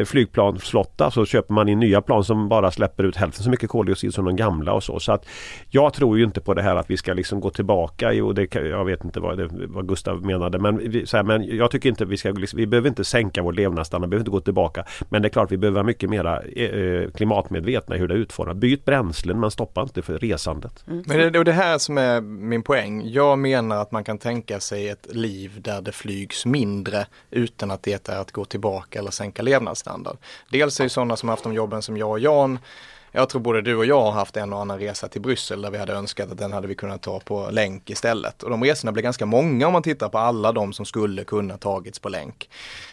flygplansflotta 0.05 1.11
så 1.11 1.25
köper 1.25 1.53
man 1.53 1.69
in 1.69 1.79
nya 1.79 2.01
plan 2.01 2.23
som 2.23 2.49
bara 2.49 2.71
släpper 2.71 3.03
ut 3.03 3.15
hälften 3.15 3.43
så 3.43 3.49
mycket 3.49 3.69
koldioxid 3.69 4.13
som 4.13 4.25
de 4.25 4.35
gamla 4.35 4.73
och 4.73 4.83
så. 4.83 4.99
Så 4.99 5.11
att 5.11 5.25
jag 5.69 5.93
tror 5.93 6.17
ju 6.17 6.23
inte 6.23 6.41
på 6.41 6.53
det 6.53 6.61
här 6.61 6.75
att 6.75 6.89
vi 6.89 6.97
ska 6.97 7.13
liksom 7.13 7.39
gå 7.39 7.49
tillbaka. 7.49 8.13
Jo, 8.13 8.33
det, 8.33 8.55
jag 8.55 8.85
vet 8.85 9.03
inte 9.05 9.19
vad, 9.19 9.37
det, 9.37 9.49
vad 9.51 9.87
Gustav 9.87 10.25
menade 10.25 10.59
men, 10.59 10.77
vi, 10.77 11.05
här, 11.13 11.23
men 11.23 11.57
jag 11.57 11.71
tycker 11.71 11.89
inte 11.89 12.05
vi 12.05 12.17
ska, 12.17 12.29
liksom, 12.29 12.57
vi 12.57 12.67
behöver 12.67 12.89
inte 12.89 13.03
sänka 13.03 13.41
vår 13.41 13.53
levnadsstandard, 13.53 14.07
vi 14.07 14.09
behöver 14.09 14.21
inte 14.21 14.31
gå 14.31 14.39
tillbaka. 14.39 14.85
Men 15.09 15.21
det 15.21 15.27
är 15.27 15.29
klart 15.29 15.51
vi 15.51 15.57
behöver 15.57 15.75
vara 15.75 15.83
mycket 15.83 16.09
mera 16.09 16.41
eh, 16.41 17.11
klimatmedvetna 17.11 17.95
i 17.95 17.99
hur 17.99 18.07
det 18.07 18.13
är 18.13 18.17
utformat. 18.17 18.57
Byt 18.57 18.85
bränslen 18.85 19.39
men 19.39 19.51
stoppa 19.51 19.81
inte 19.81 20.01
för 20.01 20.17
resandet. 20.17 20.83
Mm. 20.87 21.03
Men 21.07 21.17
det 21.17 21.39
är 21.39 21.43
det 21.43 21.51
här 21.51 21.77
som 21.77 21.97
är 21.97 22.21
min 22.21 22.63
poäng. 22.63 23.01
Jag 23.05 23.39
menar 23.39 23.81
att 23.81 23.91
man 23.91 24.03
kan 24.03 24.17
tänka 24.17 24.59
sig 24.59 24.89
ett 24.89 25.07
liv 25.15 25.61
där 25.61 25.81
det 25.81 25.91
flygs 25.91 26.45
mindre 26.45 27.05
utan 27.31 27.71
att 27.71 27.83
det 27.83 28.09
är 28.09 28.19
att 28.21 28.31
gå 28.31 28.45
tillbaka 28.45 28.99
eller 28.99 29.11
sänka 29.11 29.41
levnadsstandard. 29.69 30.17
Dels 30.49 30.79
är 30.79 30.83
det 30.83 30.89
sådana 30.89 31.17
som 31.17 31.29
haft 31.29 31.43
de 31.43 31.53
jobben 31.53 31.81
som 31.81 31.97
jag 31.97 32.09
och 32.09 32.19
Jan 32.19 32.59
jag 33.11 33.29
tror 33.29 33.41
både 33.41 33.61
du 33.61 33.75
och 33.75 33.85
jag 33.85 34.01
har 34.01 34.11
haft 34.11 34.37
en 34.37 34.53
och 34.53 34.61
annan 34.61 34.79
resa 34.79 35.07
till 35.07 35.21
Bryssel 35.21 35.61
där 35.61 35.71
vi 35.71 35.77
hade 35.77 35.93
önskat 35.93 36.31
att 36.31 36.37
den 36.37 36.53
hade 36.53 36.67
vi 36.67 36.75
kunnat 36.75 37.01
ta 37.01 37.19
på 37.19 37.49
länk 37.51 37.89
istället. 37.89 38.43
Och 38.43 38.49
de 38.49 38.63
resorna 38.63 38.91
blir 38.91 39.03
ganska 39.03 39.25
många 39.25 39.67
om 39.67 39.73
man 39.73 39.83
tittar 39.83 40.09
på 40.09 40.17
alla 40.17 40.51
de 40.51 40.73
som 40.73 40.85
skulle 40.85 41.23
kunna 41.23 41.57
tagits 41.57 41.99
på 41.99 42.09
länk. 42.09 42.49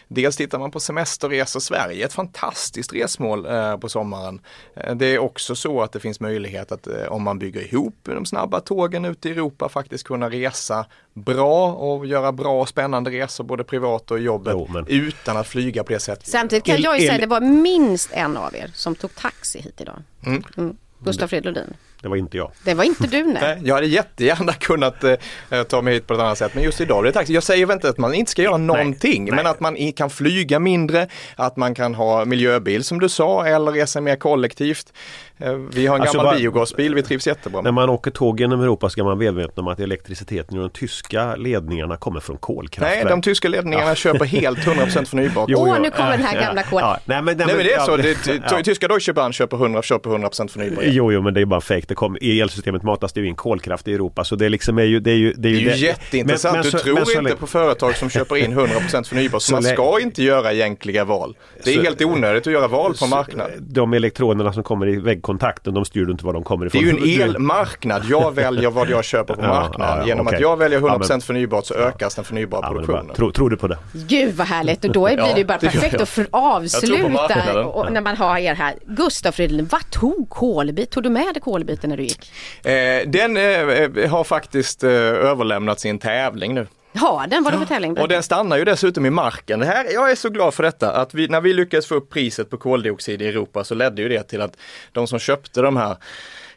Dels 0.07 0.35
tittar 0.37 0.59
man 0.59 0.71
på 0.71 0.79
semesterresor 0.79 1.59
Sverige, 1.59 2.05
ett 2.05 2.13
fantastiskt 2.13 2.93
resmål 2.93 3.45
eh, 3.45 3.77
på 3.77 3.89
sommaren. 3.89 4.39
Eh, 4.75 4.95
det 4.95 5.05
är 5.05 5.19
också 5.19 5.55
så 5.55 5.81
att 5.81 5.91
det 5.91 5.99
finns 5.99 6.19
möjlighet 6.19 6.71
att 6.71 6.87
eh, 6.87 7.05
om 7.07 7.23
man 7.23 7.39
bygger 7.39 7.61
ihop 7.61 7.95
de 8.03 8.25
snabba 8.25 8.59
tågen 8.59 9.05
ute 9.05 9.29
i 9.29 9.31
Europa 9.31 9.69
faktiskt 9.69 10.03
kunna 10.03 10.29
resa 10.29 10.85
bra 11.13 11.73
och 11.73 12.05
göra 12.05 12.31
bra 12.31 12.61
och 12.61 12.69
spännande 12.69 13.11
resor 13.11 13.43
både 13.43 13.63
privat 13.63 14.11
och 14.11 14.19
i 14.19 14.21
jobbet 14.21 14.53
jo, 14.55 14.67
men... 14.73 14.85
utan 14.87 15.37
att 15.37 15.47
flyga 15.47 15.83
på 15.83 15.93
det 15.93 15.99
sättet. 15.99 16.27
Samtidigt 16.27 16.63
kan 16.63 16.81
jag 16.81 16.99
ju 16.99 17.07
säga 17.07 17.13
att 17.13 17.21
det 17.21 17.27
var 17.27 17.41
minst 17.41 18.11
en 18.13 18.37
av 18.37 18.55
er 18.55 18.71
som 18.73 18.95
tog 18.95 19.15
taxi 19.15 19.61
hit 19.61 19.81
idag. 19.81 20.03
Mm. 20.25 20.43
Mm. 20.57 20.77
Gustaf 20.99 21.29
Fridolin. 21.29 21.73
Det 22.01 22.07
var 22.07 22.15
inte 22.15 22.37
jag. 22.37 22.51
Det 22.63 22.73
var 22.73 22.83
inte 22.83 23.07
du 23.07 23.23
nej. 23.23 23.37
nej 23.41 23.59
jag 23.63 23.75
hade 23.75 23.87
jättegärna 23.87 24.53
kunnat 24.53 25.03
eh, 25.03 25.63
ta 25.67 25.81
mig 25.81 25.93
hit 25.93 26.07
på 26.07 26.13
ett 26.13 26.19
annat 26.19 26.37
sätt 26.37 26.55
men 26.55 26.63
just 26.63 26.81
idag 26.81 27.03
det 27.03 27.09
är 27.09 27.13
taxi. 27.13 27.33
Jag 27.33 27.43
säger 27.43 27.73
inte 27.73 27.89
att 27.89 27.97
man 27.97 28.13
inte 28.13 28.31
ska 28.31 28.41
göra 28.41 28.57
någonting 28.57 29.23
nej, 29.23 29.33
men 29.33 29.43
nej. 29.43 29.51
att 29.51 29.59
man 29.59 29.93
kan 29.93 30.09
flyga 30.09 30.59
mindre, 30.59 31.07
att 31.35 31.57
man 31.57 31.75
kan 31.75 31.95
ha 31.95 32.25
miljöbil 32.25 32.83
som 32.83 32.99
du 32.99 33.09
sa 33.09 33.45
eller 33.45 33.71
resa 33.71 34.01
mer 34.01 34.15
kollektivt. 34.15 34.93
Eh, 35.39 35.53
vi 35.53 35.87
har 35.87 35.95
en 35.95 36.01
alltså 36.01 36.17
gammal 36.17 36.33
bara, 36.33 36.39
biogasbil, 36.39 36.95
vi 36.95 37.03
trivs 37.03 37.27
jättebra. 37.27 37.61
När 37.61 37.71
man 37.71 37.89
åker 37.89 38.11
tåg 38.11 38.39
genom 38.39 38.61
Europa 38.61 38.89
ska 38.89 39.03
man 39.03 39.07
vara 39.07 39.31
medveten 39.31 39.63
om 39.63 39.67
att 39.67 39.79
elektriciteten 39.79 40.57
i 40.57 40.61
de 40.61 40.69
tyska 40.69 41.35
ledningarna 41.35 41.97
kommer 41.97 42.19
från 42.19 42.37
kolkraftverk. 42.37 43.03
Nej, 43.03 43.11
de 43.11 43.21
tyska 43.21 43.47
ledningarna 43.47 43.89
ja. 43.89 43.95
köper 43.95 44.25
helt 44.25 44.59
100% 44.67 45.05
förnybart. 45.05 45.49
Åh, 45.55 45.79
nu 45.81 45.91
kommer 45.91 46.11
den 46.11 46.21
här 46.21 46.41
gamla 46.41 46.63
kol. 46.63 46.79
Ja. 46.81 46.99
Nej, 47.05 47.21
men, 47.21 47.37
nej, 47.37 47.47
men 47.47 47.57
det 47.57 47.73
är 47.73 47.79
så. 47.79 47.97
Det, 47.97 48.63
tyska 48.63 48.87
Deutsche 48.87 49.13
Bahn 49.13 49.33
köper 49.33 49.57
100%, 49.57 49.81
köper 49.81 50.09
100 50.09 50.29
förnybart. 50.49 50.83
Jo, 50.87 51.11
jo, 51.11 51.21
men 51.21 51.33
det 51.33 51.41
är 51.41 51.45
bara 51.45 51.61
fake 51.61 51.85
Det 51.87 51.95
kom, 51.95 52.17
I 52.21 52.41
elsystemet 52.41 52.83
matas 52.83 53.13
det 53.13 53.19
ju 53.19 53.27
in 53.27 53.35
kolkraft 53.35 53.87
i 53.87 53.93
Europa 53.93 54.23
så 54.23 54.35
det 54.35 54.49
liksom 54.49 54.77
är 54.77 54.83
ju 54.83 54.99
Det 54.99 55.11
är 55.11 55.15
ju, 55.15 55.33
det 55.33 55.49
är 55.49 55.51
ju, 55.51 55.65
det 55.65 55.71
är 55.71 55.75
ju 55.75 55.85
jätteintressant. 55.85 56.53
Men, 56.53 56.61
men, 56.61 56.71
du 56.71 56.77
tror 56.79 56.93
men, 56.93 57.19
inte 57.19 57.31
så, 57.31 57.37
på 57.37 57.47
företag 57.47 57.95
som 57.95 58.09
köper 58.09 58.37
in 58.37 58.57
100% 58.59 59.03
förnybart. 59.09 59.41
Så 59.41 59.53
man 59.53 59.63
ska 59.63 59.99
inte 60.01 60.23
göra 60.23 60.53
egentliga 60.53 61.05
val. 61.05 61.37
Det 61.63 61.71
är 61.71 61.75
så, 61.75 61.81
helt 61.81 62.01
onödigt 62.01 62.47
att 62.47 62.53
göra 62.53 62.67
val 62.67 62.93
på 62.99 63.07
marknaden. 63.07 63.57
De 63.59 63.93
elektronerna 63.93 64.53
som 64.53 64.63
kommer 64.63 64.87
i 64.87 64.95
väggkontakten 65.27 65.73
de 65.73 65.85
styr 65.85 66.05
du 66.05 66.11
inte 66.11 66.25
var 66.25 66.33
de 66.33 66.43
kommer 66.43 66.65
ifrån. 66.65 66.83
Det 66.83 66.89
är 66.89 67.05
ju 67.05 67.21
en 67.21 67.29
elmarknad. 67.29 68.03
Jag 68.09 68.35
väljer 68.35 68.69
vad 68.69 68.89
jag 68.89 69.03
köper 69.03 69.33
på 69.33 69.41
marknaden. 69.47 69.95
Ja, 69.95 70.01
ja, 70.01 70.07
Genom 70.07 70.27
okay. 70.27 70.35
att 70.35 70.41
jag 70.41 70.57
väljer 70.57 70.79
100% 70.79 71.05
ja, 71.09 71.19
förnybart 71.19 71.65
så 71.65 71.73
ökas 71.73 72.15
den 72.15 72.25
förnybara 72.25 72.69
produktionen. 72.69 73.15
Tror, 73.15 73.31
tror 73.31 73.49
du 73.49 73.57
på 73.57 73.67
det? 73.67 73.77
Gud 73.93 74.35
vad 74.35 74.47
härligt 74.47 74.85
och 74.85 74.91
då 74.91 75.05
blir 75.05 75.17
det 75.33 75.37
ju 75.37 75.45
bara 75.45 75.57
perfekt 75.57 76.01
att 76.01 76.19
avsluta 76.31 77.65
och, 77.65 77.91
när 77.91 78.01
man 78.01 78.17
har 78.17 78.37
er 78.37 78.55
här. 78.55 78.75
Gustav 78.85 79.31
Fridolin, 79.31 79.67
vad 79.71 79.91
tog 79.91 80.29
kolbit? 80.29 80.91
Tog 80.91 81.03
du 81.03 81.09
med 81.09 81.33
dig 81.33 81.41
kolbiten 81.41 81.89
när 81.89 81.97
du 81.97 82.03
gick? 82.03 82.31
Eh, 82.65 83.07
den 83.07 83.37
eh, 83.37 84.09
har 84.09 84.23
faktiskt 84.23 84.83
eh, 84.83 84.91
överlämnats 84.91 85.85
i 85.85 85.89
en 85.89 85.99
tävling 85.99 86.53
nu. 86.53 86.67
Ja, 87.01 87.25
den 87.29 87.43
var 87.43 87.51
det 87.51 87.57
för 87.57 87.65
tävling. 87.65 87.97
Och 87.97 88.07
den 88.07 88.23
stannar 88.23 88.57
ju 88.57 88.65
dessutom 88.65 89.05
i 89.05 89.09
marken. 89.09 89.59
Det 89.59 89.65
här, 89.65 89.85
jag 89.93 90.11
är 90.11 90.15
så 90.15 90.29
glad 90.29 90.53
för 90.53 90.63
detta, 90.63 90.91
att 90.91 91.13
vi, 91.13 91.27
när 91.27 91.41
vi 91.41 91.53
lyckades 91.53 91.87
få 91.87 91.95
upp 91.95 92.09
priset 92.09 92.49
på 92.49 92.57
koldioxid 92.57 93.21
i 93.21 93.27
Europa 93.27 93.63
så 93.63 93.75
ledde 93.75 94.01
ju 94.01 94.09
det 94.09 94.23
till 94.23 94.41
att 94.41 94.57
de 94.91 95.07
som 95.07 95.19
köpte 95.19 95.61
de 95.61 95.77
här 95.77 95.97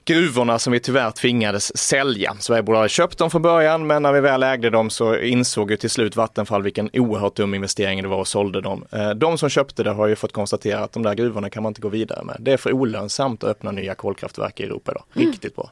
gruvorna 0.05 0.59
som 0.59 0.73
vi 0.73 0.81
tyvärr 0.81 1.11
tvingades 1.11 1.77
sälja. 1.77 2.37
Sverige 2.39 2.63
borde 2.63 2.79
ha 2.79 2.89
köpt 2.89 3.19
dem 3.19 3.31
från 3.31 3.43
början 3.43 3.87
men 3.87 4.03
när 4.03 4.13
vi 4.13 4.21
väl 4.21 4.43
ägde 4.43 4.71
dem 4.71 4.91
så 4.91 5.17
insåg 5.17 5.71
ju 5.71 5.77
till 5.77 5.91
slut 5.91 6.17
Vattenfall 6.17 6.63
vilken 6.63 6.91
oerhört 6.93 7.37
dum 7.37 7.55
investering 7.55 8.03
det 8.03 8.09
var 8.09 8.19
och 8.19 8.29
sålde 8.29 8.61
dem. 8.61 8.85
Eh, 8.93 9.11
de 9.11 9.39
som 9.39 9.49
köpte 9.49 9.83
det 9.83 9.91
har 9.91 10.07
ju 10.07 10.17
fått 10.17 10.33
konstatera 10.33 10.79
att 10.79 10.93
de 10.93 11.03
där 11.03 11.15
gruvorna 11.15 11.51
kan 11.51 11.63
man 11.63 11.71
inte 11.71 11.81
gå 11.81 11.89
vidare 11.89 12.25
med. 12.25 12.37
Det 12.41 12.53
är 12.53 12.57
för 12.57 12.73
olönsamt 12.73 13.45
att 13.45 13.51
öppna 13.51 13.71
nya 13.71 13.95
kolkraftverk 13.95 14.61
i 14.61 14.65
Europa 14.65 14.93
idag. 14.93 15.05
Mm. 15.15 15.31
Riktigt 15.31 15.57
bra. 15.57 15.71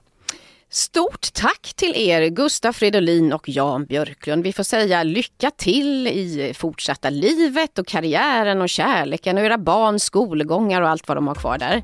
Stort 0.71 1.33
tack 1.33 1.75
till 1.77 1.97
er 1.97 2.29
Gustaf 2.29 2.77
Fridolin 2.77 3.33
och 3.33 3.49
Jan 3.49 3.85
Björklund. 3.85 4.43
Vi 4.43 4.53
får 4.53 4.63
säga 4.63 5.03
lycka 5.03 5.51
till 5.51 6.07
i 6.07 6.53
fortsatta 6.57 7.11
livet 7.11 7.79
och 7.79 7.87
karriären 7.87 8.61
och 8.61 8.69
kärleken 8.69 9.39
och 9.39 9.45
era 9.45 9.59
barns 9.59 10.05
skolgångar 10.05 10.83
och 10.83 10.89
allt 10.89 11.09
vad 11.09 11.17
de 11.17 11.27
har 11.27 11.35
kvar 11.35 11.59
där. 11.59 11.83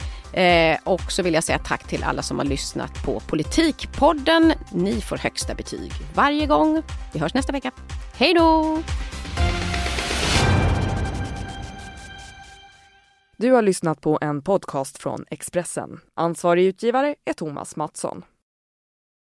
Eh, 0.73 0.79
och 0.85 1.13
så 1.13 1.23
vill 1.23 1.35
jag 1.35 1.45
säga 1.45 1.59
tack 1.59 1.89
till 1.89 2.05
alla 2.05 2.23
som 2.23 2.39
har 2.39 2.45
lyssnat 2.45 3.05
på 3.05 3.21
Politikpodden. 3.21 4.53
Ni 4.73 5.01
får 5.01 5.17
högsta 5.17 5.55
betyg 5.55 5.93
varje 6.15 6.47
gång. 6.47 6.83
Vi 7.13 7.21
hörs 7.21 7.35
nästa 7.35 7.53
vecka. 7.53 7.71
Hej 8.17 8.35
då! 8.35 8.79
Du 13.37 13.53
har 13.53 13.63
lyssnat 13.63 14.01
på 14.01 14.19
en 14.21 14.43
podcast 14.43 14.99
från 14.99 15.25
Expressen. 15.31 16.01
Ansvarig 16.15 16.65
utgivare 16.65 17.15
är 17.25 17.33
Thomas 17.33 17.77
Mattsson. 17.77 18.23